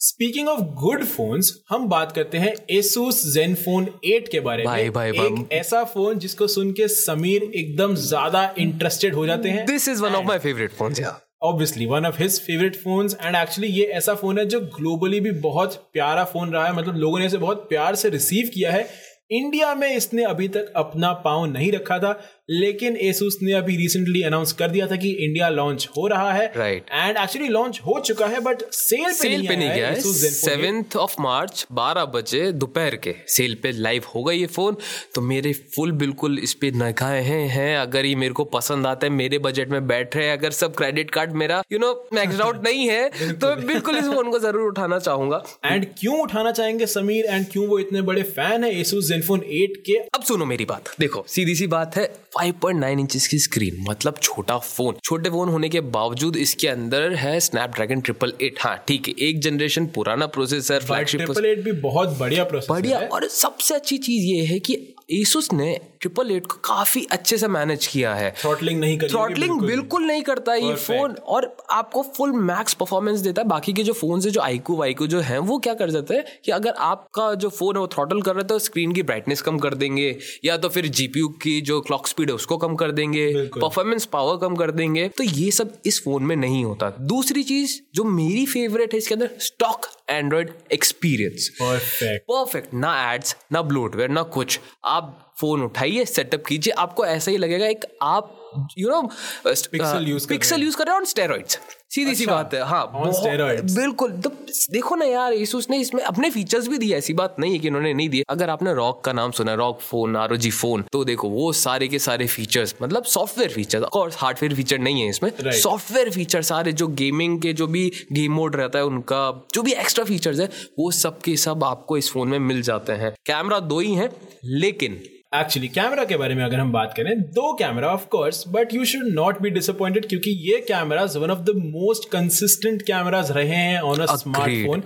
speaking 0.02 0.48
of 0.48 0.60
good 0.60 1.04
phones 1.04 1.52
हम 1.70 1.88
बात 1.88 2.12
करते 2.12 2.38
हैं 2.38 2.54
Asus 2.72 3.18
Zenfone 3.34 3.88
8 4.12 4.28
के 4.32 4.40
बारे 4.40 4.64
भाई, 4.64 4.84
में 4.84 4.92
भाई, 4.92 5.10
एक 5.10 5.18
भाई. 5.18 5.58
ऐसा 5.58 5.84
फ़ोन 5.84 6.20
जिसको 6.20 6.48
सुन 6.48 6.72
के 6.72 6.88
समीर 6.88 7.44
एकदम 7.56 7.96
ज़्यादा 7.96 8.54
इंटरेस्टेड 8.58 9.14
हो 9.14 9.26
जाते 9.26 9.50
हैं। 9.50 9.66
This 9.66 9.88
is 9.88 10.02
one 10.04 10.12
of 10.12 10.26
my 10.26 10.40
favourite 10.40 10.72
phone 10.72 10.96
obviously 11.44 11.86
one 11.86 12.06
of 12.06 12.22
his 12.22 12.40
favourite 12.40 12.76
phones 12.76 13.18
and 13.22 13.36
actually 13.36 13.68
ये 13.72 13.86
ऐसा 13.86 14.16
फ़ोन 14.16 14.40
है 14.40 14.46
जो 14.46 14.60
ग्लोबली 14.60 15.20
भी 15.20 15.32
बहुत 15.32 15.76
प्यारा 15.94 16.24
फ़ोन 16.24 16.50
रहा 16.50 16.66
है। 16.66 16.76
मतलब 16.76 16.96
लोगों 16.96 17.20
ने 17.20 17.26
इसे 17.26 17.38
बहुत 17.38 17.70
प्यार 17.70 17.96
से 17.96 18.10
रिसीव 18.10 18.52
किया 18.54 18.72
है। 18.72 18.88
इंडिया 19.32 19.76
में 19.76 19.96
इसने 19.96 20.24
अभी 20.24 20.48
तक 20.48 20.74
अपना 20.76 21.12
पाँव 21.14 21.46
नहीं 21.46 21.72
रखा 21.72 22.00
था। 22.00 22.20
लेकिन 22.50 22.96
एसूस 23.00 23.38
ने 23.42 23.54
अभी 23.54 23.76
रिसेंटली 23.78 24.22
अनाउंस 24.24 24.52
कर 24.54 24.70
दिया 24.70 24.88
था 24.88 24.96
कि 24.96 25.10
इंडिया 25.22 25.50
लॉन्च 25.50 25.88
हो 25.98 26.08
रहा 26.08 26.32
है। 26.34 26.52
राइट 26.56 26.86
एंड 26.92 27.18
एक्चुअली 27.18 27.48
लॉन्च 27.50 27.80
हो 27.88 28.00
चुका 28.06 28.28
है 28.28 28.40
बट 28.42 28.64
सेल 28.74 29.12
सेल 29.14 29.48
पे 29.48 29.56
नहीं 29.56 29.70
गया 29.70 29.88
है। 29.88 30.02
सेवेंथ 30.02 30.96
ऑफ़ 30.98 31.16
मार्च 31.22 31.66
बारह 31.72 32.06
बजे 32.14 32.52
दोपहर 32.54 32.96
के। 32.98 33.16
सेल 33.30 33.56
पे 33.64 33.72
लाइव 33.72 34.04
होगा 34.16 34.34
ये 34.34 34.46
फ़ोन 34.48 34.78
तो 35.16 35.22
मेरे 35.24 35.54
फुल 35.76 35.92
बिल्कुल 36.00 36.40
इस 36.40 36.54
पे 36.54 36.72
नखाए 36.76 37.22
हैं 37.24 37.48
हैं। 37.50 37.78
अगर 37.78 38.06
ये 38.06 38.16
मेरे 38.16 38.34
को 38.34 38.44
पसंद 38.50 38.88
आता 38.88 39.08
है 39.08 39.12
मेरे 39.14 39.40
बजट 39.40 39.70
में 39.70 39.88
बैठ 39.88 40.16
रहे 40.16 40.30
अगर 40.32 40.52
सब 40.54 40.76
क्रेडिट 40.76 41.12
कार्ड 41.12 41.34
मेरा 41.36 41.62
यू 41.72 41.80
नो 41.80 41.94
मैक्स 42.14 42.40
आउट 42.42 42.64
नहीं 42.64 42.88
है 42.90 43.10
तो 43.36 43.56
बिल्कुल। 43.58 43.98
इस 43.98 44.06
फ़ोन 44.06 44.30
को 44.32 44.40
ज़रूर 44.40 44.68
उठाना 44.68 45.00
चाहूँगा। 45.00 45.44
एंड 45.66 45.86
क्यों 46.00 46.20
उठाना 46.22 46.52
चाहेंगे 46.52 46.86
समीर? 46.88 47.26
एंड 47.26 47.46
क्यों 47.52 47.68
वो 47.68 47.80
इतने 47.80 48.02
बड़े 48.02 48.24
फ़ैन 48.26 48.64
है 48.64 48.80
एसूस 48.80 49.08
जेनफोन 49.08 49.40
8 49.40 49.78
के? 49.86 49.98
अब 50.16 50.24
सुनो 50.24 50.46
मेरी 50.46 50.66
बात। 50.66 50.90
देखो 51.00 51.24
सीधी 51.28 51.56
सी 51.56 51.68
बात 51.68 51.98
है 51.98 52.04
5.9 52.40 53.00
इंचेस 53.00 53.28
की 53.28 53.40
स्क्रीन 53.40 53.84
मतलब 53.90 54.18
छोटा 54.22 54.58
फ़ोन 54.60 54.96
छोटे 55.04 55.30
फ़ोन 55.30 55.50
होने 55.50 55.70
के 55.70 55.82
बावजूद 55.92 56.36
इसके 56.38 56.68
अंदर 56.68 57.14
है 57.16 57.40
स्नैप 57.40 57.72
ड्रैगन 57.72 58.02
ट्रिपल 58.02 58.34
एट 58.42 58.60
हाँ 58.62 58.76
ठीक 58.88 59.08
है 59.08 59.14
एक 59.20 59.40
जनरेशन 59.40 59.88
पुराना 59.96 60.28
प्रोसेसर 60.30 60.84
फ्लैगशिप 60.84 61.22
ट्रिपल 61.22 61.46
एट 61.46 61.64
भी 61.64 61.72
बहुत 61.82 62.18
बढ़िया 62.20 62.44
प्रोसेसर 62.46 62.74
बढ़िया 62.74 63.00
और 63.08 63.28
सबसे 63.34 63.76
अच्छी 63.76 63.98
चीज़ 64.00 64.26
ये 64.26 64.46
है 64.46 64.60
कि 64.60 64.78
एसुस 65.10 65.52
ने 65.54 65.80
ट्रिपल 66.02 66.32
एट 66.32 66.46
को 66.46 66.58
काफ़ी 66.66 67.06
अच्छे 67.12 67.38
से 67.38 67.48
मैनेज 67.48 67.86
किया 67.88 68.14
है। 68.16 68.30
थ्रॉटलिंग 68.32 68.80
नहीं 68.80 68.98
करती 68.98 69.14
थ्रॉटलिंग 69.14 69.52
बिल्कुल, 69.52 69.68
बिल्कुल 69.68 70.04
नहीं 70.04 70.22
करता 70.24 70.54
ये 70.56 70.76
फ़ोन 70.76 71.16
और 71.28 71.56
आपको 71.72 72.02
फुल 72.18 72.32
मैक्स 72.42 72.74
परफॉर्मेंस 72.74 73.20
देता 73.20 73.42
है। 73.42 73.48
बाकी 73.48 73.74
के 73.74 73.84
जो 73.84 73.94
फ़ोन 73.94 74.22
है 74.22 74.32
जो 74.32 74.42
आईकू 74.42 74.76
वाईकू 74.76 75.08
जो 75.08 75.20
है 75.22 75.38
वो 75.40 75.58
क्या 75.60 75.74
कर 75.74 75.90
जाते 75.90 76.14
हैं 76.14 76.26
कि 76.46 76.52
अगर 76.52 76.74
आपका 76.80 77.34
जो 77.36 77.50
फ़ोन 77.50 77.76
है 77.76 77.82
वो 77.82 77.88
थ्रॉटल 77.88 78.22
कर 78.22 78.36
रहे 78.36 78.44
तो 78.44 78.60
स्क्रीन 78.60 78.92
की 78.92 79.04
ब्राइटनेस 79.04 79.42
कम 79.42 79.58
कर 79.60 79.76
देंगे 79.76 80.16
या 80.46 80.58
तो 80.58 80.70
फिर 80.70 80.88
जीपीयू 80.90 81.28
की 81.44 81.60
जो 81.62 81.80
क्लॉक 81.82 82.08
स्पीड 82.08 82.30
है 82.30 82.36
उसको 82.36 82.58
कम 82.58 82.76
कर 82.76 82.92
देंगे 82.92 83.28
परफॉर्मेंस 83.58 84.06
पावर 84.06 84.38
कम 84.38 84.56
कर 84.56 84.72
देंगे। 84.72 85.08
तो 85.10 85.24
ये 85.24 85.50
सब 85.52 85.74
इस 85.86 86.04
फ़ोन 86.04 86.24
में 86.24 86.36
नहीं 86.36 86.64
होता। 86.66 86.90
दूसरी 87.02 87.44
चीज़ 87.44 87.80
जो 87.96 88.04
मेरी 88.04 88.46
फेवरेट 88.46 88.94
है 88.94 88.98
इसके 88.98 89.16
अंदर 89.16 89.30
stock 89.42 89.86
Android 90.10 90.54
experience 90.74 91.50
perfect 91.62 92.24
perfect 92.24 92.74
ना 92.74 92.94
एड्स 93.14 93.36
ना 93.52 93.62
ब्लोटवेयर 93.64 94.10
ना 94.10 94.24
कुछ। 94.36 94.60
आप 94.86 94.99
job 95.00 95.29
फ़ोन 95.40 95.64
उठाइए 95.64 96.06
सेटअप 96.06 96.44
कीजिए 96.46 96.74
आपको 96.78 97.06
ऐसा 97.06 97.32
ही 97.32 97.38
लगेगा 97.38 97.68
एक 97.68 97.86
आप 98.02 98.36
यू 98.78 98.90
नो 98.90 99.02
पिक्सल 99.46 100.08
यूज़ 100.08 100.28
कर 100.28 100.86
रहे 100.86 100.94
हैं। 100.94 101.00
ऑन 101.00 101.06
स्टेरॉइड्स 101.06 101.60
सीधी 101.92 102.14
सी 102.16 102.26
बात 102.26 102.54
है 102.54 102.62
हाँ 102.64 102.86
बिल्कुल 102.94 104.12
तो 104.22 104.30
देखो 104.72 104.96
ना 104.96 105.06
यार 105.06 105.34
Asus 105.36 105.70
ने 105.70 105.78
इसमें 105.78 106.02
अपने 106.04 106.30
फीचर्स 106.30 106.68
भी 106.68 106.78
दिए 106.78 106.96
ऐसी 106.96 107.14
बात 107.14 107.36
नहीं 107.40 107.52
है 107.54 107.60
कि 107.60 107.68
उन्होंने 107.68 107.94
नहीं 107.94 108.10
दिए। 108.10 108.24
अगर 108.30 108.50
आपने 108.50 108.74
रॉक 108.74 109.04
का 109.06 109.14
नाम 109.14 109.32
सुना 109.32 109.54
रॉक 109.54 109.80
फ़ोन 109.82 110.16
आर 110.16 110.38
फ़ोन 110.50 110.84
तो 110.92 111.04
देखो 111.04 111.30
वो 111.30 111.52
सारे 111.54 111.88
के 111.88 112.00
सारे 112.00 112.28
फीचर्स 112.28 112.76
मतलब 112.82 113.04
सॉफ्टवेयर 113.06 113.52
फीचर 113.52 113.84
और 113.84 114.12
हार्डवेयर 114.18 114.56
फीचर 114.56 114.80
नहीं 114.80 115.02
है 115.02 115.10
इसमें। 115.10 115.32
सॉफ्टवेयर 115.52 116.10
फीचर 116.10 116.42
सारे 116.42 116.72
जो 116.74 116.88
गेमिंग 116.96 117.42
के 117.42 117.54
जो 117.54 117.68
भी 117.68 117.92
गेम 118.12 118.34
मोड 118.34 118.56
रहता 118.56 118.80
है 118.80 118.86
उनका 118.86 119.22
जो 119.54 119.62
भी 119.62 119.74
एक्स्ट्रा 119.76 120.06
फीचर्स 120.06 120.40
है 120.40 120.50
वो 120.80 120.92
सब 120.94 121.22
के 121.22 121.36
सब 121.38 121.64
आपको 121.64 121.98
इस 121.98 122.12
फ़ोन 122.12 122.28
में 122.28 122.40
मिल 122.40 122.62
जाते 122.62 122.94
हैं। 122.94 123.14
कैमरा 123.26 123.60
दो 123.62 123.80
ही 123.80 123.94
है 123.94 124.10
लेकिन 124.46 125.02
एक्चुअली 125.34 125.68
कैमरा 125.68 126.04
के 126.06 126.18
बारे 126.18 126.36
में 126.36 126.44
अगर 126.44 126.60
हम 126.60 126.72
बात 126.72 126.94
करें 126.98 127.20
दो 127.22 127.54
camera 127.54 127.88
of 127.88 128.06
course 128.06 128.44
but 128.48 128.74
you 128.74 128.86
should 128.86 129.08
not 129.14 129.42
be 129.42 129.50
disappointed 129.50 130.08
क्योंकि 130.10 130.32
ये 130.52 130.60
cameras 130.62 131.18
one 131.18 131.32
of 131.32 131.40
the 131.40 131.54
most 131.56 132.10
consistent 132.10 132.82
cameras 132.82 133.32
रहे 133.32 133.56
हैं 133.56 133.82
on 133.82 134.00
a 134.00 134.16
smartphone 134.16 134.84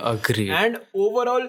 and 0.50 0.76
overall 0.96 1.48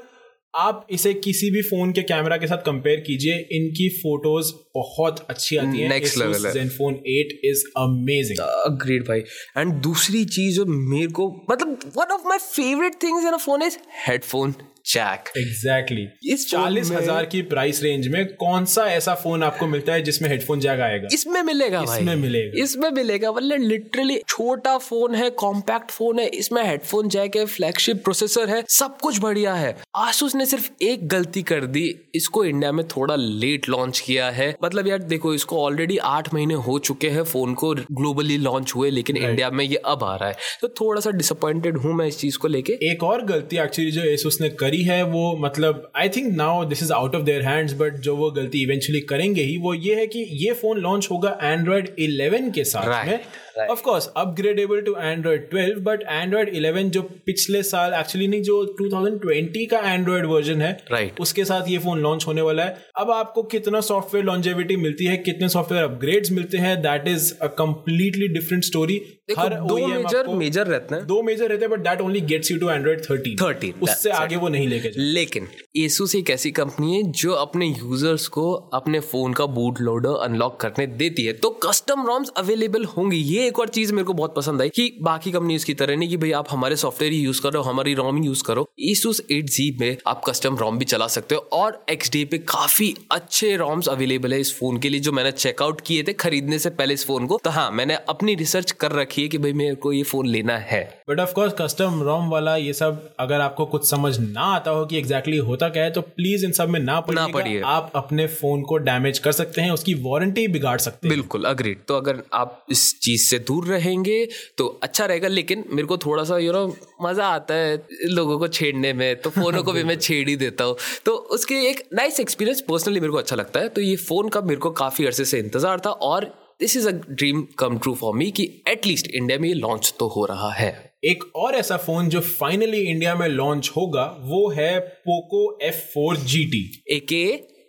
आप 0.53 0.87
इसे 0.91 1.13
किसी 1.13 1.49
भी 1.51 1.61
फ़ोन 1.61 1.91
के 1.91 2.01
कैमरा 2.01 2.37
के 2.37 2.47
साथ 2.47 2.57
कंपेयर 2.57 2.99
कीजिए 2.99 3.37
इनकी 3.51 3.89
फ़ोटोज़ 3.89 4.51
बहुत 4.75 5.25
अच्छी 5.29 5.57
आती 5.57 5.79
हैं। 5.79 5.89
नेक्स्ट 5.89 6.17
लेवल 6.17 6.45
है। 6.45 6.53
Zenfone 6.53 6.99
8 7.15 7.33
इज़ 7.43 7.63
अमेजिंग 7.77 8.39
अग्रीड 8.39 9.03
भाई। 9.07 9.19
एंड 9.57 9.73
दूसरी 9.81 10.23
चीज़ 10.25 10.55
जो 10.55 10.65
मेरे 10.65 11.07
को 11.07 11.27
मतलब 11.51 11.91
one 11.97 12.13
of 12.13 12.27
my 12.27 12.37
favourite 12.37 13.03
things 13.03 13.25
in 13.25 13.31
a 13.31 13.37
phone 13.37 13.61
is 13.61 13.77
headphone 14.07 14.53
jack 14.85 15.31
exactly 15.37 16.07
इस 16.33 16.49
चालीस 16.49 16.89
हज़ार 16.91 17.25
की 17.25 17.41
प्राइस 17.43 17.81
रेंज 17.83 18.07
में 18.07 18.25
कौन 18.35 18.65
सा 18.65 18.83
ऐसा 18.87 19.13
फ़ोन 19.15 19.43
आपको 19.43 19.67
मिलता 19.67 19.93
है 19.93 20.01
जिसमें 20.01 20.27
हेडफोन 20.29 20.59
जैक 20.59 20.79
आएगा? 20.79 21.07
इसमें 21.13 21.41
मिलेगा 21.43 21.81
इसमें। 21.83 22.15
मिलेगा। 22.15 22.61
इसमें 22.63 22.89
मिलेगा 22.91 23.31
मतलब 23.31 23.61
लिटरली 23.61 24.19
छोटा 24.27 24.77
फ़ोन 24.77 25.15
है 25.15 25.29
कॉम्पैक्ट 25.35 25.91
फ़ोन 25.91 26.19
है 26.19 26.27
इसमें 26.35 26.61
हेडफोन 26.63 27.09
जैक 27.09 27.35
है 27.37 27.45
फ्लैगशिप 27.45 28.03
प्रोसेसर 28.03 28.49
है 28.49 28.63
सब 28.69 28.97
कुछ 29.01 29.19
बढ़िया 29.21 29.53
है। 29.53 29.75
आसूस 29.95 30.35
ने 30.35 30.45
सिर्फ़ 30.45 30.69
एक 30.83 31.07
गलती 31.07 31.43
कर 31.43 31.65
दी 31.67 31.83
इसको 32.15 32.43
इंडिया 32.45 32.71
में 32.71 32.85
थोड़ा 32.87 33.15
लेट 33.15 33.69
लॉन्च 33.69 33.99
किया 33.99 34.29
है। 34.29 34.53
मतलब 34.63 34.87
यार 34.87 35.03
देखो 35.05 35.33
इसको 35.33 35.63
ऑलरेडी 35.63 35.97
आठ 36.11 36.33
महीने 36.33 36.53
हो 36.67 36.77
चुके 36.81 37.09
हैं 37.09 37.23
फ़ोन 37.23 37.53
को 37.53 37.73
ग्लोबली 37.73 38.37
लॉन्च 38.37 38.75
हुए 38.75 38.89
लेकिन 38.91 39.17
इंडिया 39.17 39.49
में 39.49 39.65
ये 39.65 39.81
अब 39.85 40.03
आ 40.03 40.15
रहा 40.15 40.29
है। 40.29 40.35
तो 40.61 40.67
थोड़ा 40.81 41.01
सा 41.01 41.11
डिसअपॉइंटेड 41.13 41.77
हूँ 41.77 41.93
मैं 41.93 42.07
इस 42.07 42.19
चीज़ 42.19 42.37
को 42.37 42.47
लेके। 42.47 42.73
एक 42.91 43.03
और 43.03 43.25
गलती 43.25 43.57
एक्चुअली 43.57 43.91
जो 43.91 44.03
एसुस 44.03 44.41
ने 44.41 44.49
करी 44.51 44.75
है 44.84 45.01
वो 45.05 45.36
मतलब 45.39 45.91
I 45.96 46.10
think 46.10 46.34
now 46.36 46.65
this 46.65 46.84
is 46.84 46.91
out 46.94 47.15
of 47.15 47.24
their 47.24 47.41
hands 47.41 47.74
but 47.74 47.98
जो 48.00 48.15
वो 48.15 48.29
गलती 48.32 48.62
इवेंचुअली 48.63 49.01
करेंगे 49.05 49.44
ही 49.44 49.58
वो 49.58 49.74
ये 49.74 49.96
है 49.96 50.05
कि 50.08 50.27
ये 50.38 50.53
फ़ोन 50.53 50.79
लॉन्च 50.79 51.08
होगा 51.12 51.38
एंड्रॉइड 51.44 51.89
11 52.00 52.53
के 52.55 52.63
साथ 52.63 52.88
right. 52.88 53.08
में 53.08 53.20
of 53.62 53.82
course 53.82 54.08
upgradable 54.17 54.82
to 54.82 54.96
Android 54.98 55.48
12 55.50 55.79
but 55.82 56.03
Android 56.03 56.50
11 56.55 56.89
जो 56.89 57.01
पिछले 57.25 57.62
साल 57.63 57.94
एक्चुअली 57.94 58.27
नहीं 58.27 58.41
जो 58.41 58.62
2020 58.82 59.65
का 59.72 59.79
एंड्रॉइड 59.94 60.25
वर्जन 60.25 60.62
है 60.62 60.77
right. 60.94 61.20
उसके 61.20 61.46
साथ 61.46 61.70
ये 61.70 61.77
फ़ोन 61.77 62.00
लॉन्च 62.00 62.27
होने 62.27 62.41
वाला 62.41 62.63
है 62.63 62.86
अब 63.00 63.12
आपको 63.12 63.44
कितना 63.51 63.82
सॉफ्टवेयर 63.84 64.25
लॉन्जेविटी 64.25 64.75
मिलती 64.77 65.05
है 65.05 65.17
कितने 65.20 65.50
सॉफ्टवेयर 65.50 65.84
अपग्रेड्स 65.84 66.32
मिलते 66.32 66.58
हैं 66.58 66.75
that 66.82 67.08
is 67.08 67.34
a 67.41 67.48
completely 67.58 68.27
different 68.29 68.63
story 68.63 69.01
हर 69.29 69.53
दो 69.60 69.75
मेजर 69.88 70.27
मेजर 70.29 70.67
रहते 70.67 70.96
हैं। 70.96 71.05
दो 71.08 71.22
मेजर 71.24 71.50
रहते 71.50 71.65
हैं 71.65 71.70
but 71.72 71.79
that 71.79 72.01
only 72.01 72.20
gets 72.24 72.51
you 72.51 72.58
to 72.60 72.70
Android 72.70 73.01
13 73.03 73.36
13 73.38 73.82
उससे 73.84 74.10
आगे 74.12 74.36
वो 74.36 74.50
नहीं 74.50 74.67
लेके 74.67 74.89
लेकिन 74.98 75.48
एसूस 75.77 76.13
एक 76.15 76.29
ऐसी 76.29 76.51
कंपनी 76.51 76.96
है 76.96 77.01
जो 77.13 77.32
अपने 77.36 77.67
यूज़र्स 77.67 78.27
को 78.27 78.51
अपने 78.74 79.00
फ़ोन 79.00 79.34
का 79.34 79.46
बूट 79.55 79.82
लोडर 79.82 80.15
अनलॉक 80.24 80.60
करने 80.62 80.86
देती 80.88 81.25
है। 81.25 81.34
तो 81.36 81.50
कस्टम 81.65 82.05
रॉम्स 82.08 82.29
अवेलेबल 82.38 82.86
होंगी। 82.88 83.17
ये 83.17 83.48
एक 83.48 83.60
और 83.60 83.70
चीज़ 83.70 83.94
मेरे 83.94 84.05
को 84.05 84.13
बहुत 84.13 84.36
पसंद 84.36 84.62
आई 84.62 84.70
कि 84.70 84.89
बाकी 85.01 85.32
कंपनी 85.32 85.58
की 85.58 85.74
तरह 85.74 85.96
नहीं 85.96 86.10
कि 86.10 86.17
भाई 86.17 86.32
आप 86.34 86.48
हमारे 86.50 86.75
सॉफ्टवेयर 86.75 87.13
ही 87.13 87.20
यूज़ 87.20 87.41
करो 87.41 87.62
हमारी 87.62 87.94
रॉम 87.94 88.24
यूज़ 88.24 88.44
करो। 88.44 88.67
एसूस 88.79 89.22
एट 89.32 89.46
जी 89.46 89.77
में 89.79 89.98
आप 90.08 90.22
कस्टम 90.25 90.55
रॉम 90.58 90.77
भी 90.77 90.86
चला 90.86 91.08
सकते 91.08 91.36
हो 91.36 91.41
और 91.53 91.86
एक्स 91.89 92.12
डी 92.12 92.24
पे 92.25 92.38
काफ़ी 92.38 92.94
अच्छे 93.12 93.55
रॉम्स 93.55 93.88
अवेलेबल 93.88 94.34
है 94.34 94.39
इस 94.39 94.53
फ़ोन 94.60 94.77
के 94.77 94.89
लिए 94.89 95.00
जो 95.00 95.12
मैंने 95.12 95.32
चेकआउट 95.32 95.82
किए 95.82 96.03
थे 96.03 96.13
खरीदने 96.13 96.60
से 96.60 96.70
पहले 96.70 96.94
इस 96.94 97.05
फ़ोन 97.05 97.27
को। 97.27 97.39
तो 97.44 97.50
हाँ 97.50 97.70
मैंने 97.72 97.96
अपनी 98.10 98.36
रिसर्च 98.36 98.72
कर 98.72 98.91
रखी 98.91 99.01
रखिए 99.01 99.27
कि 99.27 99.38
भाई 99.38 99.53
मेरे 99.53 99.75
को 99.75 99.91
ये 99.94 100.03
फ़ोन 100.03 100.27
लेना 100.27 100.58
है। 100.58 100.82
But 101.10 101.20
of 101.20 101.34
course 101.34 101.53
custom 101.53 102.01
ROM 102.03 102.29
वाला 102.29 102.55
ये 102.55 102.74
सब 102.74 103.15
अगर 103.20 103.41
आपको 103.41 103.65
कुछ 103.65 103.89
समझ 103.89 104.17
ना 104.20 104.41
आता 104.41 104.72
हो 104.72 104.86
कि 104.86 104.98
एग्जैक्टली 104.98 105.34
exactly 105.34 105.50
होता 105.50 105.70
क्या 105.70 105.84
है 105.84 105.91
तो 105.91 106.01
प्लीज़ 106.01 106.46
इन 106.46 106.51
सब 106.51 106.70
में 106.70 106.79
ना 106.79 107.00
पड़िए 107.01 107.32
पड़िए 107.34 107.62
आप 107.62 107.91
अपने 107.96 108.27
फ़ोन 108.27 108.62
को 108.62 108.77
डैमेज 108.77 109.20
कर 109.20 109.32
सकते 109.32 109.62
हैं 109.62 109.72
उसकी 109.72 109.94
वारंटी 109.94 110.48
बिगाड़ 110.48 110.77
सकते 110.79 111.08
हैं। 111.08 111.15
बिल्कुल 111.15 111.46
अग्रीड 111.46 111.86
तो 111.88 111.98
अगर 111.98 112.24
आप 112.34 112.65
इस 112.72 113.00
चीज़ 113.00 113.29
से 113.29 113.39
दूर 113.39 113.67
रहेंगे 113.67 114.27
तो 114.58 114.67
अच्छा 114.84 115.05
रहेगा 115.05 115.27
लेकिन 115.27 115.63
मेरे 115.70 115.88
को 115.88 115.98
थोड़ा 115.98 116.24
सा 116.24 116.38
यू 116.38 116.51
नो 116.51 116.65
मज़ा 117.01 117.27
आता 117.27 117.53
है 117.53 117.82
लोगों 118.05 118.39
को 118.39 118.48
छेड़ने 118.65 118.93
में 118.93 119.15
तो 119.22 119.29
फोनों 119.29 119.63
को 119.63 119.74
भी 119.74 119.84
मैं 119.84 119.98
छेड़ 120.00 120.27
ही 120.29 120.36
देता 120.36 120.63
हूँ। 120.63 120.75
तो 121.05 121.12
उसके 121.12 121.55
एक 121.69 121.84
नाइस 121.93 122.19
एक्सपीरियंस 122.19 122.62
पर्सनली 122.62 123.00
मेरे 123.00 123.12
को 123.12 123.17
अच्छा 123.17 123.36
लगता 123.36 123.60
है। 123.60 123.69
तो 123.69 123.81
ये 123.81 123.95
फ़ोन 123.95 124.29
का 124.29 124.41
मेरे 124.41 124.60
को 124.60 124.72
काफ़ी 124.72 125.05
अरसे 125.05 125.25
से 125.25 125.39
इंतज़ार 125.39 125.79
था 125.79 125.89
और 125.89 126.34
this 126.60 126.75
is 126.77 126.88
a 126.88 126.91
dream 126.91 127.41
come 127.60 127.77
true 127.77 127.93
for 127.93 128.13
me 128.15 128.29
कि 128.31 128.43
एटलीस्ट 128.67 129.07
इंडिया 129.07 129.39
में 129.39 129.48
ये 129.50 129.55
लॉन्च 129.55 129.93
तो 130.00 130.07
हो 130.07 130.25
रहा 130.25 130.51
है। 130.53 130.69
एक 131.03 131.24
और 131.36 131.55
ऐसा 131.55 131.77
फ़ोन 131.77 132.07
जो 132.10 132.19
फाइनली 132.19 132.79
इंडिया 132.81 133.15
में 133.15 133.27
लॉन्च 133.27 133.72
होगा 133.77 134.05
वो 134.22 134.48
है 134.50 134.79
Poco 134.79 135.41
F 135.62 135.75
four 135.75 136.17
G 136.17 136.43
T 136.45 136.62
aka 137.00 137.25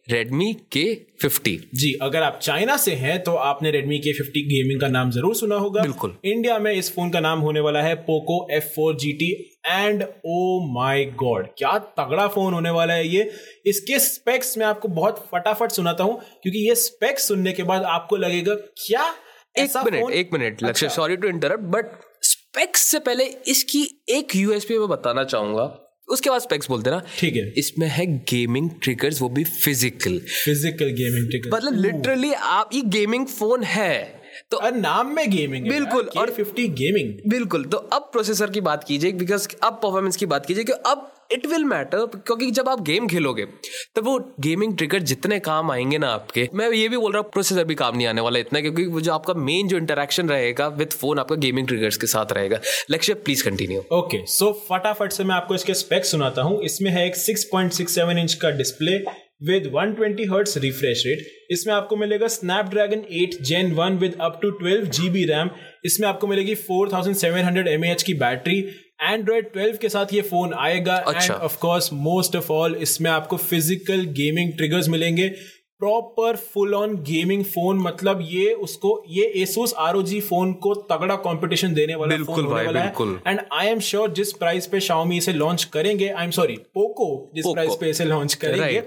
Redmi 0.06 0.52
K 0.72 0.84
fifty 1.20 1.56
G 1.74 1.92
अगर 2.02 2.22
आप 2.22 2.38
चाइना 2.42 2.76
से 2.76 2.92
हैं 2.94 3.18
तो 3.22 3.32
आपने 3.44 3.70
रेडमी 3.70 3.98
के 3.98 4.12
फिफ्टी 4.12 4.42
गेमिंग 4.48 4.80
का 4.80 4.88
नाम 4.88 5.10
ज़रूर 5.10 5.34
सुना 5.34 5.56
होगा। 5.56 5.82
बिल्कुल। 5.82 6.14
इंडिया 6.24 6.58
में 6.58 6.70
इस 6.72 6.92
फ़ोन 6.94 7.10
का 7.10 7.20
नाम 7.20 7.38
होने 7.40 7.60
वाला 7.60 7.82
है 7.82 7.94
Poco 8.02 8.36
F 8.56 8.64
four 8.74 8.96
G 8.96 9.12
T 9.12 9.30
and 9.66 10.02
oh 10.02 10.60
my 10.74 11.04
God 11.16 11.48
क्या 11.58 11.76
तगड़ा 11.98 12.26
फ़ोन 12.28 12.54
होने 12.54 12.70
वाला 12.70 12.94
है 12.94 13.08
ये। 13.08 13.30
इसके 13.66 13.98
स्पेक्स 13.98 14.56
मैं 14.58 14.66
आपको 14.66 14.88
बहुत 14.90 15.26
फटाफट 15.32 15.72
सुनाता 15.72 16.04
हूँ 16.04 16.20
क्योंकि 16.42 16.68
ये 16.68 16.74
स्पेक्स 16.76 17.28
सुनने 17.28 17.52
के 17.52 17.62
बाद 17.62 17.82
आपको 17.94 18.16
लगेगा 18.16 18.54
क्या 18.54 19.12
एक 19.56 19.76
मिनट 19.84 20.12
एक 20.12 20.32
minute 20.32 20.62
Lakshya 20.64 20.88
sorry 20.90 21.16
to 21.16 21.28
interrupt 21.28 21.64
but 21.74 21.98
specs 22.24 22.80
से 22.82 22.98
पहले 23.00 23.24
इसकी 23.48 23.82
एक 24.10 24.36
यूएसपी 24.36 24.78
मैं 24.78 24.88
बताना 24.88 25.24
चाहूँगा। 25.24 25.64
उसके 26.08 26.30
बाद 26.30 26.40
स्पेक्स 26.40 26.68
बोलते 26.68 26.90
ना 26.90 27.02
ठीक 27.18 27.36
है। 27.36 27.46
इसमें 27.58 27.86
है 27.88 28.06
गेमिंग 28.24 28.70
ट्रिगर्स 28.82 29.20
वो 29.22 29.28
भी 29.28 29.44
फ़िज़िकल 29.44 30.18
फ़िज़िकल 30.44 30.90
गेमिंग 30.98 31.28
ट्रिगर्स 31.30 31.54
मतलब 31.54 31.80
लिटरली 31.80 32.32
आप 32.32 32.70
ये 32.74 32.82
गेमिंग 32.90 33.26
फ़ोन 33.28 33.62
है। 33.64 34.15
तो 34.50 34.56
और 34.56 34.76
नाम 34.76 35.14
में 35.14 35.30
गेमिंग 35.30 35.68
बिल्कुल 35.68 36.08
और 36.18 36.30
50 36.30 36.68
गेमिंग 36.74 37.30
बिल्कुल 37.30 37.64
तो 37.64 37.76
अब 37.76 38.08
प्रोसेसर 38.12 38.50
की 38.50 38.60
बात 38.60 38.84
कीजिए 38.84 39.12
बिकॉज़ 39.12 39.48
अब 39.62 39.72
परफॉर्मेंस 39.72 40.16
की 40.16 40.26
बात 40.26 40.46
कीजिए 40.46 40.64
कि 40.64 40.72
अब 40.72 41.12
इट 41.32 41.46
विल 41.46 41.64
मैटर 41.64 42.06
क्योंकि 42.16 42.50
जब 42.50 42.68
आप 42.68 42.82
गेम 42.82 43.06
खेलोगे 43.08 43.44
तो 43.94 44.02
वो 44.02 44.18
गेमिंग 44.40 44.76
ट्रिगर 44.76 44.98
जितने 45.02 45.38
काम 45.40 45.70
आएँगे 45.70 45.98
ना 45.98 46.08
आपके 46.08 46.48
मैं 46.54 46.70
ये 46.70 46.88
भी 46.88 46.96
बोल 46.96 47.12
रहा 47.12 47.22
हूँ 47.22 47.30
प्रोसेसर 47.30 47.64
भी 47.64 47.74
काम 47.74 47.96
नहीं 47.96 48.06
आने 48.06 48.20
वाला 48.20 48.38
इतना 48.38 48.60
क्योंकि 48.60 48.86
वो 48.86 49.00
जो 49.00 49.12
आपका 49.12 49.34
मेन 49.34 49.68
जो 49.68 49.76
इंटरेक्शन 49.76 50.28
रहेगा 50.28 50.68
विद 50.68 50.92
फ़ोन 50.92 51.18
आपका 51.18 51.36
गेमिंग 51.36 51.68
ट्रिगर्स 51.68 51.96
के 51.96 52.06
साथ 52.06 52.32
रहेगा। 52.32 52.60
लक्ष्य 52.90 53.14
प्लीज़ 53.14 53.44
कंटिन्यू 53.44 53.82
ओके 53.92 54.24
सो 54.26 54.52
फटाफट 54.70 55.12
से 55.12 55.24
मैं 55.24 55.34
आपको 55.34 55.54
इसके 55.54 55.74
स्पेक्स 55.74 56.10
सुनाता 56.10 56.42
हूँ। 56.42 56.62
इसमें 56.62 56.90
है 56.90 57.06
एक 57.06 57.16
6.67 57.16 58.18
इंच 58.18 58.34
का 58.34 58.50
display 58.50 59.25
with 59.42 59.64
120 59.66 59.96
twenty 59.96 60.24
hertz 60.24 60.58
refresh 60.58 61.02
rate 61.06 61.26
इसमें 61.50 61.74
आपको 61.74 61.96
मिलेगा 61.96 62.26
Snapdragon 62.26 63.02
8 63.16 63.42
gen 63.42 63.74
1 63.74 63.98
with 63.98 64.16
up 64.20 64.38
to 64.42 64.50
12 64.50 64.84
GB 64.90 65.24
RAM 65.24 65.50
इसमें 65.84 66.08
आपको 66.08 66.26
मिलेगी 66.26 66.54
4700 66.54 67.66
एमएएच 67.66 68.02
की 68.02 68.14
बैटरी 68.14 68.58
एंड्रॉइड 69.02 69.48
12 69.56 69.76
के 69.76 69.88
साथ 69.88 70.14
ये 70.14 70.22
फ़ोन 70.22 70.54
आएगा 70.54 70.96
and 71.08 71.30
of 71.30 71.58
course 71.58 71.92
most 71.92 72.36
of 72.36 72.52
all 72.52 72.74
इसमें 72.74 73.10
आपको 73.10 73.36
फ़िज़िकल 73.36 74.04
गेमिंग 74.04 74.52
ट्रिगर्स 74.52 74.88
मिलेंगे। 74.88 75.28
Proper 75.78 76.36
full 76.36 76.74
on 76.74 76.94
gaming 76.96 77.44
phone 77.44 77.78
मतलब 77.78 78.20
ये 78.22 78.52
उसको 78.52 79.04
ये 79.08 79.24
एसोस 79.42 79.74
आर 79.78 80.02
फ़ोन 80.20 80.52
को 80.52 80.74
तगड़ा 80.74 81.16
कंपटीशन 81.16 81.74
देने 81.74 81.94
वाला 81.94 82.16
फ़ोन 82.16 82.44
होने 82.44 82.64
वाला. 82.64 82.80
है। 82.80 82.90
एंड 83.26 83.40
आई 83.52 83.66
एम 83.66 83.80
श्योर 83.80 84.10
जिस 84.10 84.32
प्राइस 84.32 84.66
पे 84.66 84.80
शाओमी 84.80 85.16
इसे 85.16 85.32
लॉन्च 85.32 85.64
करेंगे 85.64 86.08
आई 86.08 86.24
एम 86.24 86.30
सॉरी 86.30 86.56
पोको 86.56 87.32
जिस 87.34 87.44
प्राइस 87.44 87.76
पे 87.80 87.90
इसे 87.90 88.04
लॉन्च 88.04 88.34
करेंगे 88.34 88.82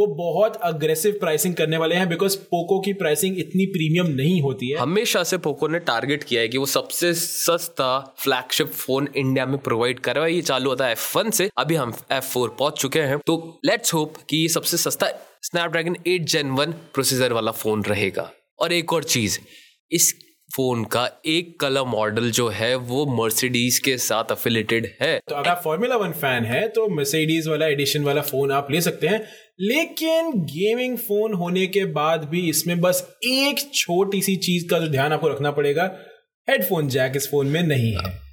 वो 0.00 0.06
बहुत 0.16 0.56
अग्रेसिव 0.64 1.16
प्राइसिंग 1.20 1.54
करने 1.54 1.76
वाले 1.76 1.94
हैं 1.94 2.08
बिकॉज़ 2.08 2.36
पोको 2.44 2.78
की 2.80 2.92
प्राइसिंग 2.92 3.38
इतनी 3.38 3.66
प्रीमियम 3.66 4.06
नहीं 4.16 4.40
होती 4.42 4.68
है। 4.68 4.78
हमेशा 4.78 5.22
से 5.24 5.38
पोको 5.38 5.68
ने 5.68 5.78
टारगेट 5.88 6.24
किया 6.24 6.40
है 6.40 6.48
कि 6.48 6.58
वो 6.58 6.66
सबसे 6.66 7.12
सस्ता 7.14 7.98
फ्लैगशिप 8.18 8.68
फ़ोन 8.76 9.08
इंडिया 9.16 9.46
में 9.46 9.58
प्रोवाइड 9.58 10.00
कर 10.00 10.16
रहा 10.16 10.24
है 10.24 10.34
ये 10.34 10.42
चालू 10.42 10.70
होता 10.70 10.86
है 10.86 10.92
एफ़ 10.92 11.18
वन 11.18 11.30
से। 11.30 11.50
अभी 11.58 11.74
हम 11.74 11.92
एफ़ 12.12 12.24
फोर 12.24 12.56
पहुँच 12.58 12.80
चुके 12.80 13.00
हैं। 13.00 13.18
तो 13.26 13.60
लेट्स 13.64 13.94
होप 13.94 14.16
कि 14.28 14.36
ये 14.36 14.48
सबसे 14.48 14.76
सस्ता 14.76 15.10
Snapdragon 15.42 15.96
eight 16.06 16.24
gen 16.28 16.50
one 16.50 16.72
processor 16.94 17.32
वाला 17.32 17.52
फ़ोन 17.52 17.84
रहेगा। 17.84 18.30
और 18.58 18.72
एक 18.72 18.92
और 18.92 19.04
चीज़, 19.04 19.38
इस 19.90 20.12
फ़ोन 20.56 20.84
का 20.84 21.22
एक 21.26 21.58
कलर 21.60 21.82
मॉडल 21.82 22.30
जो 22.30 22.48
है 22.48 22.74
वो 22.74 23.04
मर्सिडीज 23.06 23.78
के 23.78 23.96
साथ 23.98 24.24
अफिलेटेड 24.30 24.86
है। 25.02 25.18
तो 25.28 25.34
अगर 25.34 25.48
आप 25.48 25.60
फॉर्मूला 25.64 25.96
वन 25.96 26.12
फ़ैन 26.12 26.44
है 26.44 26.68
तो 26.68 26.88
मर्सिडीज 26.88 27.48
वाला 27.48 27.66
एडिशन 27.66 28.04
वाला 28.04 28.20
फ़ोन 28.20 28.52
आप 28.52 28.70
ले 28.70 28.80
सकते 28.80 29.06
हैं। 29.06 29.20
लेकिन 29.60 30.32
गेमिंग 30.44 30.96
फ़ोन 30.98 31.34
होने 31.34 31.66
के 31.66 31.84
बाद 31.84 32.24
भी 32.24 32.48
इसमें 32.50 32.80
बस 32.80 33.18
एक 33.24 33.70
छोटी 33.74 34.22
सी 34.22 34.36
चीज़ 34.36 34.68
का 34.68 34.78
जो 34.78 34.88
ध्यान 34.88 35.12
आपको 35.12 35.28
रखना 35.28 35.50
पड़ेगा। 35.50 35.84
हेडफोन 36.48 36.88
जैक 36.88 37.16
इस 37.16 37.30
फ़ोन 37.30 37.46
में 37.46 37.62
नहीं 37.62 37.92
है। 37.92 38.02
तो 38.02 38.29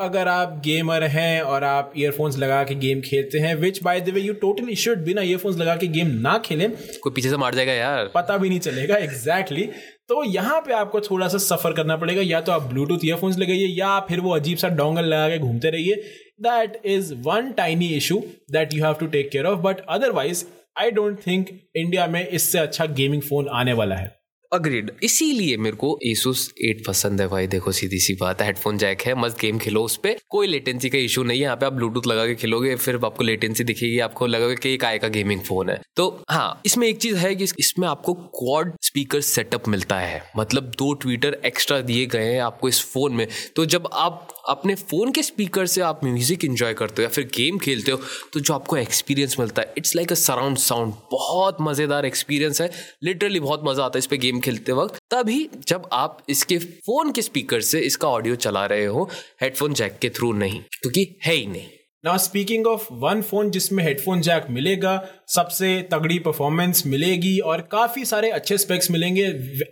अगर 0.00 0.28
आप 0.28 0.60
गेमर 0.64 1.04
हैं 1.08 1.40
और 1.42 1.64
आप 1.64 1.92
ईयरफोन्स 1.96 2.38
लगा 2.38 2.62
के 2.64 2.74
गेम 2.76 3.00
खेलते 3.00 3.38
हैं 3.38 3.54
which 3.56 3.82
by 3.82 4.00
the 4.00 4.08
way 4.08 4.20
you 4.20 4.32
totally 4.42 4.76
should 4.76 5.04
बिना 5.04 5.22
ईयरफोन्स 5.22 5.56
लगा 5.58 5.74
के 5.76 5.86
गेम 5.88 6.10
ना 6.20 6.36
खेलें। 6.44 6.70
कोई 7.02 7.12
पीछे 7.14 7.30
से 7.30 7.36
मार 7.36 7.54
जाएगा 7.54 7.72
यार। 7.72 8.10
पता 8.14 8.36
भी 8.36 8.48
नहीं 8.48 8.60
चलेगा 8.60 8.96
एग्जैक्टली 8.98 9.62
exactly. 9.62 9.98
तो 10.08 10.22
यहाँ 10.24 10.60
पे 10.60 10.72
आपको 10.74 11.00
थोड़ा 11.00 11.28
सा 11.28 11.38
सफ़र 11.38 11.72
करना 11.72 11.96
पड़ेगा 11.96 12.22
या 12.22 12.40
तो 12.40 12.52
आप 12.52 12.62
ब्लूटूथ 12.62 13.04
ईयरफोन्स 13.04 13.38
लगाइए 13.38 13.66
या 13.68 13.98
फिर 14.08 14.20
वो 14.20 14.34
अजीब 14.34 14.58
सा 14.58 14.68
डोंगल 14.78 15.04
लगा 15.04 15.28
के 15.28 15.38
घूमते 15.38 15.70
रहिए। 15.70 15.94
That 16.42 16.80
is 16.86 17.12
one 17.26 17.52
tiny 17.52 17.88
issue 17.96 18.22
that 18.52 18.74
you 18.74 18.84
have 18.84 18.94
to 19.00 19.06
take 19.08 19.30
care 19.30 19.46
of 19.46 19.58
but 19.60 19.80
otherwise 19.88 20.44
I 20.80 20.90
don't 20.90 21.18
think 21.26 21.48
India 21.76 22.06
में 22.06 22.26
इससे 22.28 22.58
अच्छा 22.58 22.86
गेमिंग 22.98 23.22
फ़ोन 23.22 23.48
आने 23.52 23.72
वाला 23.72 23.96
है। 23.96 24.19
अग्रीड 24.52 24.90
इसीलिए 25.02 25.56
मेरे 25.56 25.76
को 25.76 25.88
Asus 26.06 26.38
8 26.64 26.84
पसंद 26.86 27.20
है 27.20 27.26
भाई। 27.28 27.46
देखो, 27.46 27.72
सीधी 27.72 27.98
सी 27.98 28.14
बात 28.14 28.40
है 28.40 28.46
हेडफोन 28.46 28.78
जैक 28.78 29.02
है, 29.02 29.14
मस्त 29.14 29.38
गेम 29.40 29.58
खेलो 29.58 29.82
उस 29.82 29.96
पर 29.96 30.16
कोई 30.30 30.46
लेटेंसी 30.46 30.88
का 30.90 30.98
इशू 30.98 31.22
नहीं 31.22 31.38
है। 31.38 31.44
यहाँ 31.44 31.56
पे 31.56 31.66
आप 31.66 31.72
ब्लूटूथ 31.72 32.06
लगा 32.06 32.26
के 32.26 32.34
खेलोगे, 32.34 32.74
फिर 32.76 32.96
आपको 33.04 33.24
लेटेंसी 33.24 33.64
दिखेगी, 33.64 33.98
आपको 33.98 34.26
लगेगा 34.26 34.54
कि 34.54 34.72
एक 34.74 34.84
का 35.02 35.08
गेमिंग 35.08 35.40
फ़ोन 35.40 35.70
है। 35.70 35.80
तो 35.96 36.08
हाँ 36.30 36.60
इसमें 36.66 36.86
एक 36.88 36.98
चीज़ 36.98 37.16
है 37.16 37.34
कि 37.34 37.44
इसमें 37.58 37.86
आपको 37.88 38.14
क्वाड 38.14 38.72
स्पीकर 38.82 39.20
सेटअप 39.20 39.68
मिलता 39.68 39.98
है। 39.98 40.22
मतलब 40.36 40.72
दो 40.78 40.92
ट्विटर 40.94 41.40
एक्स्ट्रा 41.44 41.80
दिए 41.82 42.06
गए 42.06 42.32
हैं 42.32 42.40
आपको 42.40 42.68
इस 42.68 42.82
फ़ोन 42.92 43.12
में। 43.12 43.26
तो 43.56 43.66
जब 43.66 43.88
आप 43.92 44.36
अपने 44.48 44.74
फ़ोन 44.74 45.12
के 45.12 45.22
स्पीकर 45.22 45.66
से 45.66 45.80
आप 45.80 46.00
म्यूज़िक 46.04 46.44
इंजॉय 46.44 46.74
करते 46.74 47.02
हो 47.02 47.04
या 47.04 47.08
फिर 47.08 47.24
गेम 47.34 47.58
खेलते 47.58 47.92
हो 47.92 48.00
तो 48.32 48.40
जो 48.40 48.54
आपको 48.54 48.76
एक्सपीरियंस 48.76 49.36
मिलता 49.40 49.62
है 49.62 49.74
it's 49.78 49.94
like 49.96 50.12
a 50.12 50.14
surround 50.16 50.56
sound 50.58 50.92
बहुत 51.12 51.56
मज़ेदार 51.60 52.06
एक्सपीरियंस 52.06 52.60
है। 52.60 52.70
लिटरली 53.04 53.40
बहुत 53.40 53.62
मज़ा 53.64 53.84
आता 53.84 53.98
है 53.98 53.98
इस 53.98 54.06
पर 54.06 54.16
गेम 54.16 54.39
खेलते 54.40 54.72
वक्त, 54.72 55.00
तभी 55.10 55.48
जब 55.68 55.88
आप 55.92 56.18
इसके 56.28 56.58
फ़ोन 56.58 57.12
के 57.12 57.22
स्पीकर 57.22 57.60
से 57.62 57.80
इसका 57.80 58.08
ऑडियो 58.08 58.34
चला 58.36 58.64
रहे 58.66 58.84
हो, 58.86 59.08
हेडफोन 59.42 59.74
जैक 59.74 59.98
के 59.98 60.10
थ्रू 60.10 60.32
नहीं, 60.34 60.60
क्योंकि 60.72 61.06
है 61.26 61.34
ही 61.34 61.46
नहीं। 61.46 61.68
ना 62.04 62.16
स्पीकिंग 62.16 62.66
ऑफ़ 62.66 62.86
वन 62.94 63.22
फ़ोन 63.22 63.50
जिसमें 63.50 63.82
हेडफोन 63.84 64.20
जैक 64.20 64.46
मिलेगा, 64.50 64.92
सबसे 65.28 65.80
तगड़ी 65.92 66.18
परफॉर्मेंस 66.18 66.86
मिलेगी 66.86 67.38
और 67.40 67.60
काफ़ी 67.72 68.04
सारे 68.04 68.30
अच्छे 68.30 68.58
स्पेक्स 68.58 68.90
मिलेंगे 68.90 69.24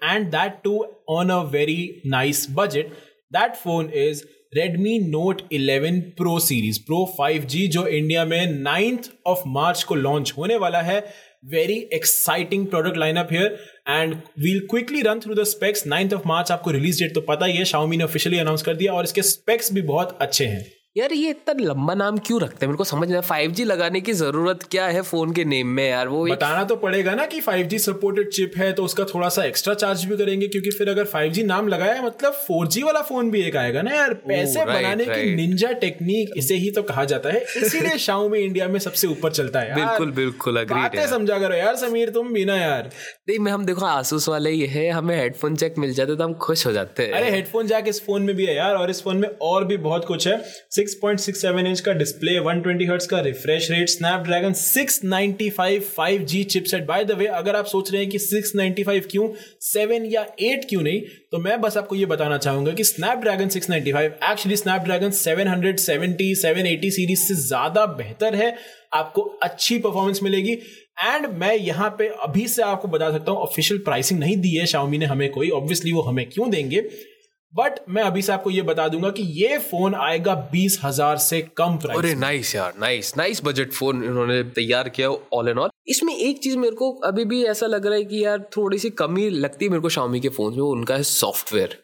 and 0.04 0.26
that 0.30 0.60
too 0.64 0.84
on 1.10 1.30
a 1.30 1.42
very 1.52 2.02
nice 2.06 2.46
budget 2.50 2.92
that 3.32 3.56
phone 3.56 3.90
is 3.98 4.22
Redmi 4.56 4.92
Note 5.06 5.40
11 5.52 5.96
Pro 6.18 6.38
series 6.40 6.78
Pro 6.82 6.98
5G 7.16 7.66
जो 7.68 7.86
इंडिया 7.86 8.24
में 8.24 8.52
नाइन्थ 8.52 9.10
ऑफ़ 9.26 9.42
मार्च 9.46 9.82
को 9.82 9.94
लॉन्च 9.94 10.32
होने 10.38 10.56
वाला 10.56 10.80
है। 10.82 11.00
Very 11.44 11.74
exciting 11.94 12.66
product 12.66 12.96
lineup 12.96 13.28
here 13.32 13.58
and 13.88 14.14
we'll 14.38 14.60
quickly 14.70 15.02
run 15.02 15.20
through 15.20 15.34
the 15.34 15.42
specs 15.42 15.86
ninth 15.86 16.14
of 16.14 16.22
March 16.26 16.50
आपको 16.52 16.70
रिलीज़ 16.70 17.02
date 17.02 17.14
तो 17.14 17.20
पता 17.20 17.46
ही 17.46 17.56
है। 17.56 17.64
शाओमी 17.64 17.96
ने 17.96 18.04
ऑफिशियली 18.04 18.38
अनाउंस 18.38 18.62
कर 18.62 18.74
दिया 18.74 18.92
और 18.92 19.04
इसके 19.04 19.22
स्पेक्स 19.22 19.72
भी 19.72 19.82
बहुत 19.82 20.18
अच्छे 20.20 20.46
हैं। 20.46 20.64
यार 20.98 21.12
ये 21.12 21.30
इतना 21.30 21.52
लंबा 21.60 21.94
नाम 21.94 22.16
क्यों 22.18 22.40
रखते 22.40 22.58
हैं? 22.60 22.68
मेरे 22.68 22.76
को 22.76 22.84
समझ 22.84 23.08
नहीं 23.08 23.20
फाइव 23.22 23.50
जी 23.50 23.64
लगाने 23.64 24.00
की 24.00 24.12
ज़रूरत 24.12 24.62
क्या 24.70 24.86
है 24.86 25.02
फ़ोन 25.02 25.32
के 25.32 25.44
नेम 25.44 25.66
में 25.68 25.88
यार? 25.88 26.08
वो 26.08 26.24
बताना 26.26 26.62
तो 26.64 26.76
पड़ेगा 26.76 27.14
ना 27.14 27.26
कि 27.26 27.40
फाइव 27.40 27.66
जी 27.66 27.78
सपोर्टेड 27.78 28.30
चिप 28.30 28.52
है 28.56 28.72
तो 28.72 28.84
उसका 28.84 29.04
थोड़ा 29.04 29.28
सा 29.28 29.44
एक्स्ट्रा 29.44 29.74
चार्ज 29.74 30.04
भी 30.04 30.16
करेंगे 30.16 30.48
क्योंकि 30.48 30.70
फिर 30.70 30.88
अगर 30.88 31.04
फाइव 31.04 31.32
जी 31.32 31.42
नाम 31.42 31.68
लगाया 31.68 32.02
मतलब 32.02 32.32
फोर 32.46 32.66
जी 32.66 32.82
वाला 32.82 33.02
फ़ोन 33.02 33.30
भी 33.30 33.42
एक 33.42 33.56
आएगा 33.56 33.82
ना 33.82 33.94
यार। 33.94 34.14
पैसे 34.28 34.64
बनाने 34.64 35.04
की 35.04 35.34
निंजा 35.36 35.70
टेक्निक 35.80 36.32
इसे 36.36 36.54
ही 36.54 36.70
तो 36.70 36.82
कहा 36.82 37.04
जाता 37.04 37.30
है। 37.30 37.44
इसीलिए 37.56 37.98
शाओ 37.98 38.28
में 38.28 38.38
इंडिया 38.40 38.68
में 38.68 38.78
सबसे 38.80 39.06
ऊपर 39.06 39.32
चलता 39.32 39.60
है। 39.60 39.74
बिल्कुल 39.74 40.10
बिल्कुल 40.12 40.64
समझा 41.06 41.38
करो 41.38 41.54
यार 41.54 41.76
समीर 41.76 42.10
तुम 42.10 42.32
भी 42.32 42.44
ना 42.44 42.56
यार। 42.56 42.90
नहीं 43.28 43.38
मैं 43.38 43.52
हम 43.52 43.64
देखो 43.66 43.86
आसूस 43.86 44.28
वाले 44.28 44.50
ये 44.50 44.66
है 44.66 44.88
हमें 44.90 45.16
हेडफोन 45.16 45.56
जैक 45.56 45.78
मिल 45.78 45.94
जाते 45.94 46.16
तो 46.16 46.24
हम 46.24 46.34
खुश 46.42 46.66
हो 46.66 46.72
जाते 46.72 47.02
हैं। 47.02 47.12
अरे 47.12 47.30
हेडफोन 47.30 47.66
जैक 47.66 47.88
इस 47.88 48.04
फ़ोन 48.06 48.22
में 48.22 48.34
भी 48.36 48.46
है 48.46 48.56
यार 48.56 48.74
और 48.74 48.90
इस 48.90 49.02
फ़ोन 49.02 49.16
में 49.16 49.28
और 49.42 49.64
भी 49.64 49.76
बहुत 49.76 50.04
कुछ 50.04 50.28
है। 50.28 50.36
6.67 50.88 51.66
इंच 51.66 51.80
का 51.80 51.92
डिस्प्ले 51.92 52.38
120 52.40 52.88
हर्ट्ज 52.90 53.06
का 53.06 53.20
refresh 53.20 53.70
rate 53.70 53.88
Snapdragon 53.88 54.52
695 54.54 55.80
5G 55.98 56.44
chipset 56.44 56.86
by 56.86 57.04
the 57.04 57.12
way 57.12 57.26
अगर 57.38 57.56
आप 57.56 57.66
सोच 57.66 57.92
रहे 57.92 58.02
हैं 58.02 58.10
कि 58.10 58.18
695 58.18 59.06
क्यों 59.10 59.28
7 59.68 60.06
या 60.12 60.24
8 60.42 60.64
क्यों 60.68 60.82
नहीं 60.82 61.00
तो 61.32 61.38
मैं 61.38 61.60
बस 61.60 61.76
आपको 61.76 61.96
ये 61.96 62.06
बताना 62.06 62.38
चाहूँगा 62.38 62.72
कि 62.72 62.84
स्नैपड्रैगन 62.84 63.48
695 63.48 64.02
एक्चुअली 64.30 64.56
स्नैपड्रैगन 64.56 65.10
770 65.10 66.34
780 66.44 66.90
सीरीज़ 66.90 67.20
से 67.20 67.34
ज़्यादा 67.34 67.86
बेहतर 67.86 68.34
है, 68.34 68.54
आपको 68.94 69.22
अच्छी 69.42 69.78
परफॉर्मेंस 69.78 70.22
मिलेगी। 70.22 70.52
एंड 71.04 71.26
मैं 71.40 71.54
यहाँ 71.54 71.88
पे 71.98 72.08
अभी 72.22 72.46
से 72.48 72.62
आपको 72.62 72.88
बता 72.88 73.10
सकता 73.10 73.32
हूँ 73.32 73.40
ऑफिशियल 73.40 73.80
प्राइसिंग 73.80 74.20
नहीं 74.20 74.36
दी 74.36 74.54
है 74.54 74.66
शाओमी 74.66 74.98
ने 74.98 75.06
हमें 75.06 75.28
कोई 75.30 75.50
ऑब्वियसली 75.50 75.92
वो 75.92 76.02
हमें 76.02 76.24
क्यों 76.30 76.50
देंगे? 76.50 76.80
बट 77.54 77.78
मैं 77.88 78.02
अभी 78.02 78.22
से 78.22 78.32
आपको 78.32 78.50
ये 78.50 78.62
बता 78.62 78.86
दूँगा 78.88 79.10
कि 79.10 79.22
ये 79.34 79.58
फ़ोन 79.60 79.94
आएगा 79.96 80.34
बीस 80.52 80.78
हज़ार 80.84 81.16
से 81.18 81.40
कम 81.56 81.76
प्राइस 81.78 81.98
अरे 81.98 82.14
नाइस 82.16 82.54
यार 82.56 82.72
नाइस 82.80 83.16
नाइस 83.16 83.42
बजट 83.44 83.72
फ़ोन 83.72 84.04
इन्होंने 84.04 84.42
तैयार 84.54 84.88
किया 84.88 85.08
ऑल 85.32 85.48
एंड 85.48 85.58
ऑल 85.58 85.70
इसमें 85.88 86.16
एक 86.16 86.38
चीज़ 86.38 86.56
मेरे 86.56 86.76
को 86.76 86.92
अभी 86.92 87.24
भी 87.24 87.44
ऐसा 87.44 87.66
लग 87.66 87.86
रहा 87.86 87.94
है 87.94 88.04
कि 88.04 88.24
यार 88.24 88.38
थोड़ी 88.56 88.78
सी 88.78 88.90
कमी 88.90 89.30
लगती 89.30 89.64
है 89.64 89.70
मेरे 89.70 89.80
को 89.80 89.88
शामी 89.88 90.20
के 90.20 90.28
फ़ोन 90.28 90.54
में 90.54 90.60
उनका 90.60 90.94
है 90.94 91.02
सॉफ्टवेयर 91.02 91.78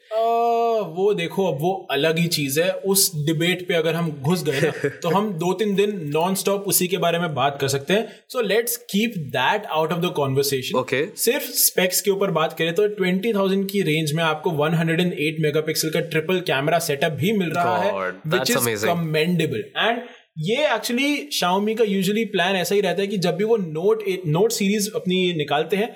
वो 0.97 1.15
देखो 1.15 1.53
अब 1.53 1.59
वो 1.61 1.89
अलग 1.91 2.19
ही 2.19 2.27
चीज़ 2.27 2.61
है। 2.61 2.73
उस 2.73 3.13
डिबेट 3.17 3.69
पे 3.69 3.75
अगर 3.75 3.95
हम 3.95 4.11
घुस 4.23 4.45
गए 4.45 4.61
ना 4.61 4.89
तो 5.03 5.09
हम 5.09 5.33
दो 5.33 5.53
तीन 5.53 5.75
दिन 5.75 6.11
नॉन 6.15 6.35
स्टॉप 6.35 6.65
उसी 6.67 6.89
के 6.89 6.97
बारे 6.97 7.19
में 7.19 7.35
बात 7.35 7.59
कर 7.61 7.69
सकते 7.69 7.93
हैं। 7.93 8.09
So 8.29 8.41
let's 8.41 8.77
keep 8.77 9.15
that 9.17 9.67
out 9.67 9.93
of 9.93 10.01
the 10.01 10.13
conversation 10.17 10.79
okay 10.79 11.07
सिर्फ़ 11.17 11.45
स्पेक्स 11.45 12.01
के 12.01 12.11
ऊपर 12.11 12.31
बात 12.31 12.53
करें 12.53 12.75
तो 12.75 12.89
ट्वेंटी 12.89 13.33
थाउज़ेंड 13.33 13.69
की 13.71 13.83
रेंज 13.83 14.13
में 14.13 14.23
आपको 14.25 14.51
one 14.51 14.75
hundred 14.75 15.01
and 15.01 15.13
eight 15.13 15.37
megapixel 15.61 15.91
का 15.91 16.01
ट्रिपल 16.01 16.41
कैमरा 16.41 16.79
सेटअप 16.79 17.13
भी 17.13 17.33
मिल 17.33 17.51
रहा 17.51 17.77
God, 17.77 18.15
है 18.27 18.39
विच 18.39 18.69
इज़ 18.69 18.87
कमेंडेबल 18.87 19.65
एंड 19.77 20.03
ये 20.37 20.65
एक्चुअली 20.75 21.31
शाओमी 21.33 21.75
का 21.75 21.85
यूजुअली 21.85 22.25
प्लान 22.25 22.57
ऐसा 22.57 22.75
ही 22.75 22.81
रहता 22.81 23.03
है 23.03 23.07
कि 23.09 23.19
जब 23.19 23.37
भी 23.37 23.45
वो 23.45 23.57
नोट 23.57 24.03
नोट 24.27 24.53
सीरीज़ 24.53 24.89
अपनी 24.95 25.33
निकालते 25.33 25.77
हैं, 25.77 25.89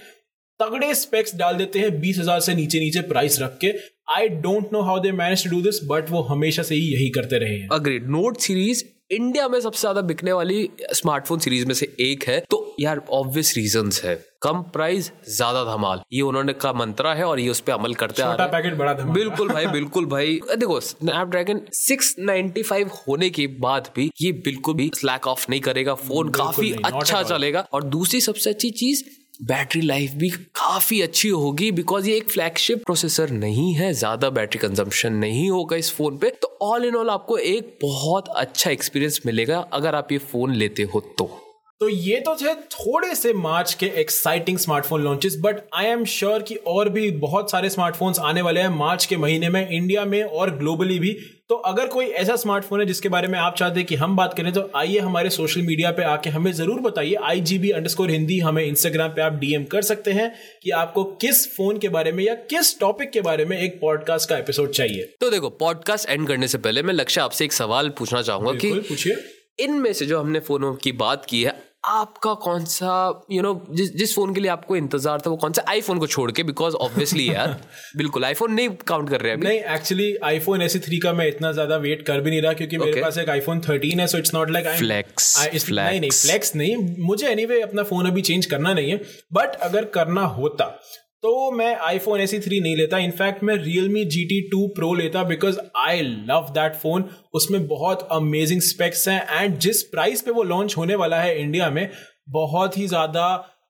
तगड़े 0.60 0.94
स्पेक्स 0.94 1.34
डाल 1.36 1.56
देते 1.56 1.78
हैं 1.78 1.98
बीस 2.00 2.18
हज़ार 2.18 2.40
से 2.40 2.54
नीचे 2.54 2.80
नीचे 2.80 3.00
प्राइस 3.02 3.40
रख 3.40 3.58
के। 3.60 3.72
I 4.14 4.28
don't 4.44 4.72
know 4.72 4.80
how 4.80 5.00
they 5.00 5.12
manage 5.12 5.44
to 5.44 5.50
do 5.50 5.60
this 5.62 5.80
but 5.84 6.10
वो 6.10 6.22
हमेशा 6.22 6.62
से 6.62 6.74
ही 6.74 6.92
यही 6.92 7.08
करते 7.10 7.38
रहे 7.38 7.58
हैं। 7.58 7.68
अग्रीड 7.72 8.06
नोट 8.08 8.38
सीरीज़ 8.38 8.84
इंडिया 9.10 9.48
में 9.48 9.60
सबसे 9.60 9.80
ज़्यादा 9.80 10.00
बिकने 10.02 10.32
वाली 10.32 10.68
स्मार्टफ़ोन 10.94 11.38
सीरीज़ 11.38 11.66
में 11.66 11.74
से 11.74 11.86
एक 12.00 12.24
है। 12.28 12.38
तो 12.50 12.64
यार 12.80 13.00
ऑब्वियस 13.12 13.52
रीजंस 13.56 14.02
है। 14.04 14.14
कम 14.42 14.60
प्राइस 14.72 15.10
ज़्यादा 15.28 15.64
धमाल। 15.64 16.00
ये 16.12 16.20
उन्होंने 16.22 16.52
का 16.54 16.72
मंत्रा 16.72 17.14
है 17.14 17.24
और 17.24 17.40
ये 17.40 17.48
उस 17.48 17.60
पर 17.60 17.72
अमल 17.72 17.94
करते 17.94 18.22
आ 18.22 18.32
रहे 18.32 18.46
पैकेट 18.48 18.76
बड़ा 18.78 18.92
धमाल। 18.94 19.14
बिल्कुल 19.14 19.48
भाई 19.48 19.66
बिल्कुल 19.68 20.06
भाई। 20.06 20.38
देखो 20.56 20.78
स्नैपड्रैगन 20.80 21.60
695 21.74 22.90
होने 22.98 23.30
के 23.30 23.46
बाद 23.60 23.88
भी 23.96 24.10
ये 24.20 24.32
बिल्कुल 24.44 24.74
भी 24.74 24.90
स्लैक 24.96 25.26
ऑफ़ 25.26 25.46
नहीं 25.50 25.60
करेगा। 25.60 25.94
फ़ोन 25.96 26.28
काफ़ी 26.30 26.72
अच्छा 26.84 27.22
चलेगा। 27.22 27.66
और 27.72 27.84
दूसरी 27.86 28.20
सबसे 28.20 28.50
अच्छी 28.50 28.70
चीज़ 28.72 29.02
बैटरी 29.40 29.80
लाइफ 29.80 30.12
भी 30.12 30.28
काफ़ी 30.30 31.00
अच्छी 31.00 31.28
होगी 31.28 31.70
बिकॉज़ 31.72 32.08
ये 32.08 32.16
एक 32.16 32.30
फ्लैगशिप 32.30 32.82
प्रोसेसर 32.84 33.30
नहीं 33.30 33.72
है, 33.74 33.92
ज़्यादा 33.92 34.30
बैटरी 34.30 34.58
कंजम्पशन 34.58 35.12
नहीं 35.14 35.48
होगा 35.50 35.76
इस 35.76 35.92
फ़ोन 35.92 36.16
पे 36.18 36.30
तो 36.42 36.56
ऑल 36.62 36.84
इन 36.84 36.96
ऑल 36.96 37.10
आपको 37.10 37.38
एक 37.38 37.78
बहुत 37.82 38.28
अच्छा 38.28 38.70
एक्सपीरियंस 38.70 39.20
मिलेगा 39.26 39.58
अगर 39.72 39.94
आप 39.94 40.12
ये 40.12 40.18
फ़ोन 40.18 40.54
लेते 40.54 40.82
हो 40.84 41.00
तो। 41.18 41.47
तो 41.80 41.88
ये 41.88 42.20
तो 42.20 42.34
थे 42.34 42.54
थोड़े 42.54 43.14
से 43.14 43.32
मार्च 43.32 43.72
के 43.74 43.86
exciting 43.86 44.56
smartphone 44.58 45.02
launches 45.02 45.36
but 45.40 45.56
I 45.74 45.86
am 45.86 46.04
sure 46.04 46.42
कि 46.42 46.54
और 46.54 46.88
भी 46.88 47.10
बहुत 47.10 47.50
सारे 47.50 47.68
स्मार्टफोन्स 47.70 48.18
आने 48.18 48.42
वाले 48.42 48.60
हैं 48.60 48.68
मार्च 48.68 49.04
के 49.06 49.16
महीने 49.16 49.48
में 49.48 49.68
इंडिया 49.68 50.04
में 50.04 50.22
और 50.22 50.50
ग्लोबली 50.50 50.98
भी। 50.98 51.12
तो 51.48 51.54
अगर 51.54 51.86
कोई 51.86 52.06
ऐसा 52.06 52.36
स्मार्टफ़ोन 52.36 52.80
है 52.80 52.86
जिसके 52.86 53.08
बारे 53.08 53.28
में 53.28 53.38
आप 53.38 53.54
चाहते 53.56 53.80
हैं 53.80 53.86
कि 53.86 53.94
हम 53.94 54.16
बात 54.16 54.34
करें 54.34 54.52
तो 54.52 54.70
आइए 54.76 54.98
हमारे 54.98 55.30
सोशल 55.30 55.62
मीडिया 55.62 55.90
पे 55.90 56.02
आके 56.04 56.30
हमें 56.30 56.52
ज़रूर 56.52 56.80
बताइए। 56.80 57.14
I 57.14 57.40
G 57.40 57.58
B 57.58 57.70
under 57.70 58.10
Hindi 58.10 58.38
हमें 58.38 58.64
इंस्टाग्राम 58.64 59.10
पे 59.10 59.22
आप 59.22 59.32
डीएम 59.32 59.64
कर 59.64 59.82
सकते 59.82 60.12
हैं 60.12 60.32
कि 60.62 60.70
आपको 60.70 61.04
किस 61.04 61.46
फ़ोन 61.56 61.78
के 61.78 61.88
बारे 61.88 62.12
में 62.12 62.24
या 62.24 62.34
किस 62.34 62.78
टॉपिक 62.80 63.10
के 63.10 63.20
बारे 63.20 63.44
में 63.44 63.58
एक 63.58 63.80
पॉडकास्ट 63.80 64.28
का 64.28 64.38
एपिसोड 64.38 64.70
चाहिए। 64.70 65.02
तो 65.20 65.30
देखो 65.30 65.50
पॉडकास्ट 65.50 66.10
एंड 66.10 66.28
करने 66.28 66.48
से 66.48 66.58
पहले 66.58 66.82
मैं 66.82 66.94
लक्ष्य 66.94 67.20
आपसे 67.20 67.44
एक 67.44 67.52
सवाल 67.52 67.88
पूछना 67.88 68.22
चाहूँगा 68.22 68.52
कि 68.52 68.72
पूछिए। 68.88 69.16
इनमें 69.58 69.92
से 69.92 70.06
जो 70.06 70.20
हमने 70.20 70.40
फोनों 70.40 70.74
की 70.74 70.92
बात 70.92 71.24
की 71.24 71.42
है 71.42 71.67
आपका 71.84 72.34
कौन 72.34 72.64
सा 72.64 73.22
यू 73.30 73.42
नो 73.42 73.66
जिस 73.70 73.96
जिस 73.96 74.14
फ़ोन 74.14 74.34
के 74.34 74.40
लिए 74.40 74.50
आपको 74.50 74.76
इंतज़ार 74.76 75.20
था 75.20 75.30
वो 75.30 75.36
कौन 75.36 75.52
सा 75.52 75.64
आईफोन 75.68 75.98
को 75.98 76.06
छोड़ 76.06 76.32
के 76.32 76.42
बिकॉज़ 76.42 76.74
ऑब्वियसली 76.74 77.28
यार 77.30 77.56
बिल्कुल 77.96 78.24
आईफोन 78.24 78.52
नहीं 78.52 78.68
काउंट 78.68 79.10
कर 79.10 79.20
रहे 79.20 79.32
हैं 79.32 79.38
नहीं 79.38 79.60
एक्चुअली 79.60 80.16
आईफोन 80.24 80.62
एस 80.62 80.76
थ्री 80.76 80.98
का 80.98 81.12
मैं 81.12 81.28
इतना 81.28 81.52
ज़्यादा 81.52 81.76
वेट 81.76 82.06
कर 82.06 82.20
भी 82.20 82.30
नहीं 82.30 82.42
रहा 82.42 82.52
क्योंकि 82.52 82.76
okay. 82.76 82.88
मेरे 82.88 83.02
पास 83.02 83.18
एक 83.18 83.28
आईफोन 83.28 83.60
थर्टीन 83.60 84.00
है 84.00 84.06
so 84.06 84.18
it's 84.18 84.34
not 84.34 84.50
like 84.50 84.68
flex 84.68 85.70
नहीं 85.70 86.00
नहीं 86.00 86.10
फ्लेक्स 86.10 86.56
नहीं। 86.56 86.76
मुझे 87.06 87.26
एनी 87.28 87.42
anyway, 87.42 87.62
अपना 87.62 87.82
फ़ोन 87.82 88.06
अभी 88.06 88.22
चेंज 88.22 88.46
करना 88.46 88.74
नहीं 88.74 88.90
है 88.90 88.96
बट 89.32 89.54
अगर 89.60 89.84
करना 89.84 90.22
होता 90.22 90.80
तो 91.22 91.50
मैं 91.50 91.66
आई 91.66 91.74
आईफोन 91.84 92.20
एसी 92.20 92.38
थ्री 92.38 92.60
नहीं 92.60 92.76
लेता. 92.76 92.98
इनफैक्ट 92.98 93.42
मैं 93.44 93.54
realme 93.88 94.04
G 94.04 94.24
T 94.24 94.40
two 94.50 94.66
pro 94.68 94.92
लेता 94.94 95.22
because 95.24 95.58
I 95.76 96.00
love 96.00 96.50
that 96.54 96.74
phone 96.74 97.04
उसमें 97.34 97.66
बहुत 97.68 98.06
अमेजिंग 98.12 98.60
स्पेक्स 98.60 99.08
हैं 99.08 99.40
एंड 99.40 99.58
जिस 99.58 99.82
प्राइस 99.82 100.22
पे 100.22 100.30
वो 100.30 100.42
लॉन्च 100.42 100.76
होने 100.76 100.94
वाला 100.94 101.20
है 101.20 101.40
इंडिया 101.40 101.70
में, 101.70 101.88
बहुत 102.28 102.78
ही 102.78 102.86
ज़्यादा 102.86 103.26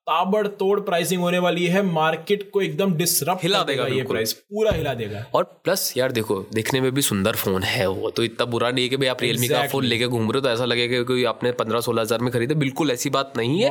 ताबड़तोड़ 0.08 0.78
प्राइसिंग 0.82 1.20
होने 1.22 1.38
वाली 1.40 1.66
है। 1.66 1.82
मार्केट 1.84 2.48
को 2.52 2.60
एकदम 2.62 2.92
डिसरप्ट 2.96 3.42
हिला 3.42 3.62
देगा 3.64 3.86
ये 3.88 4.02
प्राइस 4.04 4.32
पूरा 4.32 4.72
हिला 4.72 4.94
देगा। 4.94 5.24
और 5.34 5.44
प्लस 5.64 5.92
यार 5.96 6.12
देखो 6.12 6.38
देखने 6.54 6.80
में 6.80 6.90
भी 6.94 7.02
सुंदर 7.02 7.36
फ़ोन 7.36 7.62
है 7.64 7.86
वो 7.88 8.10
तो 8.10 8.24
इतना 8.24 8.46
बुरा 8.48 8.70
नहीं 8.70 8.84
है 8.84 8.88
कि 8.88 8.96
भाई 8.96 9.08
आप 9.08 9.22
रियलमी 9.22 9.46
exactly. 9.46 9.62
का 9.62 9.72
फ़ोन 9.72 9.84
लेके 9.84 10.06
घूम 10.06 10.22
रहे 10.22 10.34
हो 10.34 10.40
तो 10.40 10.50
ऐसा 10.50 10.64
लगेगा 10.64 11.02
कि 11.04 11.24
आपने 11.26 11.52
पंद्रह 11.54 11.80
सोलह 11.80 12.02
हज़ार 12.02 12.20
में 12.20 12.32
खरीदे। 12.32 12.54
बिल्कुल 12.56 12.90
ऐसी 12.90 13.10
बात 13.10 13.32
नहीं 13.36 13.60
है। 13.60 13.70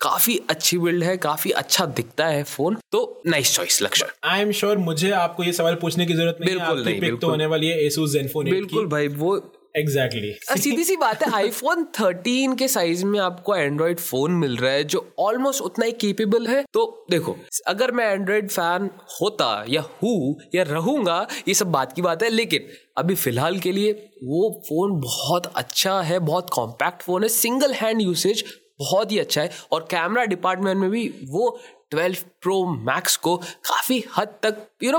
काफ़ी 0.00 0.38
अच्छी 0.50 0.78
बिल्ड 0.78 1.04
है 1.04 1.16
काफ़ी 1.20 1.50
अच्छा 1.60 1.86
दिखता 1.94 2.26
है 2.28 2.42
फ़ोन 2.46 2.76
तो 2.92 3.22
नाइस 3.26 3.54
चॉइस 3.56 3.82
लक्ष्य 3.82 4.06
आई 4.26 4.40
एम 4.40 4.52
श्योर 4.52 4.78
मुझे 4.80 5.10
आपको 5.18 5.44
ये 5.44 5.52
सवाल 5.52 5.74
पूछने 5.80 6.06
की 6.06 6.14
ज़रूरत 6.14 6.38
नहीं 6.40 6.54
बिल्कुल 6.54 6.84
नहीं, 6.84 7.00
बिल्कुल 7.00 7.20
तो 7.20 7.28
होने 7.28 7.46
वाली 7.46 7.68
है 7.68 7.88
जेनफोन 7.90 8.50
बिल्कुल 8.50 8.86
भाई 8.88 9.08
वो 9.16 9.36
एग्जैक्टली 9.74 10.30
exactly. 10.30 10.62
सीधी 10.62 10.84
सी 10.84 10.96
बात 10.96 11.22
है 11.22 11.32
आईफोन 11.34 11.84
13 11.96 12.56
के 12.58 12.68
साइज़ 12.68 13.04
में 13.04 13.18
आपको 13.20 13.56
एंड्रॉइड 13.56 13.98
फ़ोन 14.00 14.32
मिल 14.34 14.56
रहा 14.56 14.72
है 14.72 14.84
जो 14.84 15.06
ऑलमोस्ट 15.18 15.62
उतना 15.62 15.86
ही 15.86 15.92
केपेबल 16.00 16.46
है 16.46 16.64
तो 16.72 16.84
देखो 17.10 17.36
अगर 17.66 17.92
मैं 17.92 18.10
एंड्रॉइड 18.12 18.50
फ़ैन 18.50 18.90
होता 19.20 19.52
या 19.68 19.84
हूँ 20.02 20.36
या 20.54 20.62
रहूँगा 20.62 21.26
ये 21.48 21.54
सब 21.54 21.70
बात 21.72 21.92
की 21.92 22.02
बात 22.02 22.22
है 22.22 22.30
लेकिन 22.30 22.68
अभी 22.96 23.14
फ़िलहाल 23.16 23.58
के 23.58 23.72
लिए 23.72 23.92
वो 24.24 24.48
फ़ोन 24.68 25.00
बहुत 25.00 25.46
अच्छा 25.56 26.00
है 26.02 26.18
बहुत 26.24 26.50
कॉम्पैक्ट 26.52 27.02
फ़ोन 27.02 27.22
है 27.22 27.28
सिंगल 27.28 27.72
हैंड 27.74 28.02
यूसेज 28.02 28.44
बहुत 28.78 29.12
ही 29.12 29.18
अच्छा 29.18 29.42
है 29.42 29.50
और 29.72 29.86
कैमरा 29.90 30.24
डिपार्टमेंट 30.24 30.76
में 30.76 30.90
भी 30.90 31.08
वो 31.28 31.48
12 31.94 32.22
प्रो 32.42 32.64
मैक्स 32.82 33.16
को 33.18 33.36
काफ़ी 33.36 34.02
हद 34.16 34.34
तक 34.42 34.66
यू 34.82 34.92
नो 34.92 34.98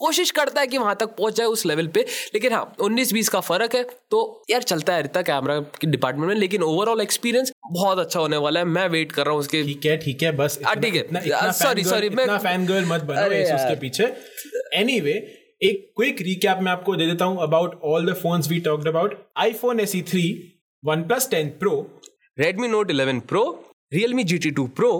कोशिश 0.00 0.30
करता 0.30 0.60
है 0.60 0.66
कि 0.66 0.78
वहाँ 0.78 0.94
तक 1.00 1.14
पहुँच 1.16 1.36
जाए 1.36 1.46
उस 1.46 1.64
लेवल 1.66 1.86
पे 1.88 2.00
लेकिन 2.34 2.52
हाँ 2.52 2.74
उन्नीस 2.80 3.12
बीस 3.12 3.28
का 3.28 3.40
फ़र्क 3.40 3.74
है 3.74 3.82
तो 4.10 4.20
यार 4.50 4.62
चलता 4.62 4.94
है 4.94 5.02
रिता 5.02 5.22
कैमरा 5.22 5.58
के 5.80 5.86
डिपार्टमेंट 5.86 6.28
में 6.28 6.34
लेकिन 6.36 6.62
ओवरऑल 6.62 7.00
एक्सपीरियंस 7.00 7.52
बहुत 7.72 7.98
अच्छा 7.98 8.20
होने 8.20 8.36
वाला 8.36 8.60
है। 8.60 8.66
मैं 8.66 8.88
वेट 8.88 9.12
कर 9.12 9.24
रहा 9.24 9.32
हूँ 9.32 9.40
उसके 9.40 9.62
ठीक 9.62 9.86
है 9.86 9.96
ठीक 9.96 10.22
है 10.22 10.32
बस 10.32 10.58
हाँ, 10.64 10.74
ठीक 10.76 10.94
है। 10.94 11.52
सॉरी 11.52 11.84
सॉरी 11.84 12.10
मैं 12.10 12.26
फ़ैन 12.38 12.66
गर्ल 12.66 12.84
मत 12.84 13.02
बनो 13.02 13.26
उसके 13.54 13.76
पीछे। 13.80 14.04
एनीवे 14.80 15.12
एक 15.62 15.92
क्विक 15.96 16.20
रिकैप 16.22 16.58
मैं 16.62 16.72
आपको 16.72 16.96
दे 16.96 17.06
देता 17.06 17.24
हूँ 17.24 17.42
about 17.42 17.80
all 17.84 18.10
the 18.10 18.14
phones 18.14 18.48
we 18.48 18.60
talked 18.60 18.88
about 18.88 19.14
iPhone 19.36 19.80
S 19.80 19.96
three 20.08 20.24
one 20.84 21.02
plus 21.02 21.30
ten 21.30 21.48
pro 21.60 21.74
Redmi 22.38 22.68
note 22.68 22.90
eleven 22.90 23.20
pro 23.20 23.44
realme 23.94 24.24
G 24.24 24.38
T 24.38 24.50
two 24.50 24.66
pro 24.76 24.92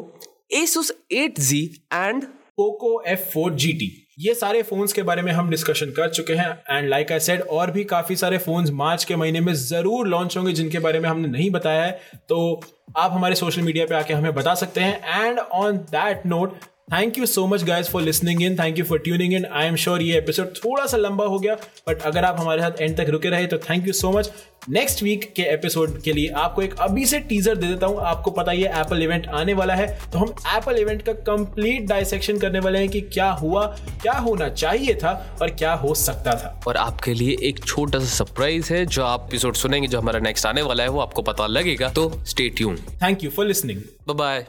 Asus 0.55 0.93
eight 1.13 1.41
G 1.41 1.63
and 1.93 2.25
Poco 2.57 3.01
F 3.07 3.31
four 3.31 3.53
G 3.55 3.73
T 3.73 3.91
ये 4.19 4.35
सारे 4.35 4.63
phones 4.63 4.93
के 4.93 5.03
बारे 5.03 5.23
में 5.23 5.31
हम 5.33 5.49
discussion 5.51 5.91
कर 5.91 6.09
चुके 6.09 6.35
हैं 6.35 6.49
and 6.71 6.89
like 6.89 7.11
I 7.13 7.21
said 7.21 7.41
और 7.43 7.71
भी 7.71 7.83
काफ़ी 7.85 8.15
सारे 8.17 8.39
फोन्स 8.39 8.71
मार्च 8.71 9.05
के 9.05 9.17
महीने 9.17 9.41
में 9.41 9.53
ज़रूर 9.55 10.07
लॉन्च 10.09 10.37
होंगे, 10.37 10.53
जिनके 10.53 10.79
बारे 10.79 11.01
में 11.01 11.09
हमने 11.09 11.29
नहीं 11.29 11.51
बताया 11.51 11.83
है। 11.83 11.91
तो 12.29 12.61
आप 12.97 13.13
हमारे 13.13 13.35
सोशल 13.35 13.63
मीडिया 13.63 13.87
पे 13.87 13.95
आके 13.95 14.15
हमें 14.15 14.35
बता 14.35 14.55
सकते 14.55 14.81
हैं 14.81 15.25
and 15.25 15.39
on 15.39 15.77
that 15.91 16.27
note 16.27 16.57
thank 16.93 17.17
you 17.19 17.27
so 17.27 17.47
much 17.47 17.63
guys 17.65 17.89
for 17.91 18.03
listening 18.03 18.43
in 18.43 18.57
thank 18.57 18.79
you 18.79 18.85
for 18.85 18.99
tuning 18.99 19.33
in 19.35 19.45
I 19.53 19.67
am 19.67 19.77
sure 19.77 20.03
ये 20.03 20.19
एपिसोड 20.19 20.47
थोड़ा 20.57 20.85
सा 20.87 20.97
लंबा 20.97 21.25
हो 21.25 21.39
गया 21.39 21.55
बट 21.89 22.03
अगर 22.03 22.25
आप 22.25 22.37
हमारे 22.41 22.63
साथ 22.63 22.81
एंड 22.81 22.97
तक 22.97 23.09
रुके 23.09 23.29
रहे 23.29 23.47
तो 23.47 23.59
thank 23.59 23.87
you 23.87 23.93
so 23.93 24.11
much 24.13 24.31
next 24.69 25.03
week 25.03 25.33
के 25.37 25.43
एपिसोड 25.43 26.01
के 26.03 26.13
लिए 26.13 26.29
आपको 26.29 26.63
एक 26.63 26.75
अभी 26.81 27.07
से 27.07 27.21
टीजर 27.21 27.57
दे 27.57 27.67
देता 27.67 27.87
हूँ। 27.87 27.99
आपको 28.01 28.31
पता 28.31 28.53
ही 28.53 28.63
है 28.63 28.81
एप्पल 28.81 29.03
इवेंट 29.03 29.27
आने 29.27 29.55
वाला 29.55 29.75
है। 29.75 29.87
तो 30.13 30.19
हम 30.19 30.35
एप्पल 30.57 30.77
इवेंट 30.77 31.03
का 31.03 31.13
कंप्लीट 31.13 31.87
डायसेक्शन 31.89 32.39
करने 32.39 32.59
वाले 32.59 32.79
हैं 32.79 32.89
कि 32.89 33.01
क्या 33.01 33.31
हुआ 33.31 33.67
क्या 34.03 34.13
होना 34.13 34.49
चाहिए 34.49 34.95
था 34.95 35.39
और 35.43 35.51
क्या 35.51 35.73
हो 35.73 35.95
सकता 35.95 36.35
था। 36.35 36.61
और 36.67 36.77
आपके 36.77 37.15
लिए 37.15 37.37
एक 37.43 37.65
छोटा 37.65 37.99
सा 37.99 38.07
सरप्राइज़ 38.07 38.73
है 38.73 38.87
जो 38.87 39.05
आप 39.05 39.29
एपिसोड 39.29 39.55
सुनेंगे 39.55 39.89
जो 39.89 40.01
हमारा 40.01 40.21
नेक्स्ट 40.21 40.47
आने 40.47 40.63
वाला 40.63 40.83
है 40.83 40.89
वो 40.89 41.01
आपको 41.01 41.23
पता 41.23 41.47
लगेगा। 41.47 41.89
तो 41.89 42.11
stay 42.25 42.49
tune 42.49 42.77
thank 43.03 43.25
you 43.25 43.31
for 43.31 43.47
listening 43.47 43.81
bye 44.09 44.47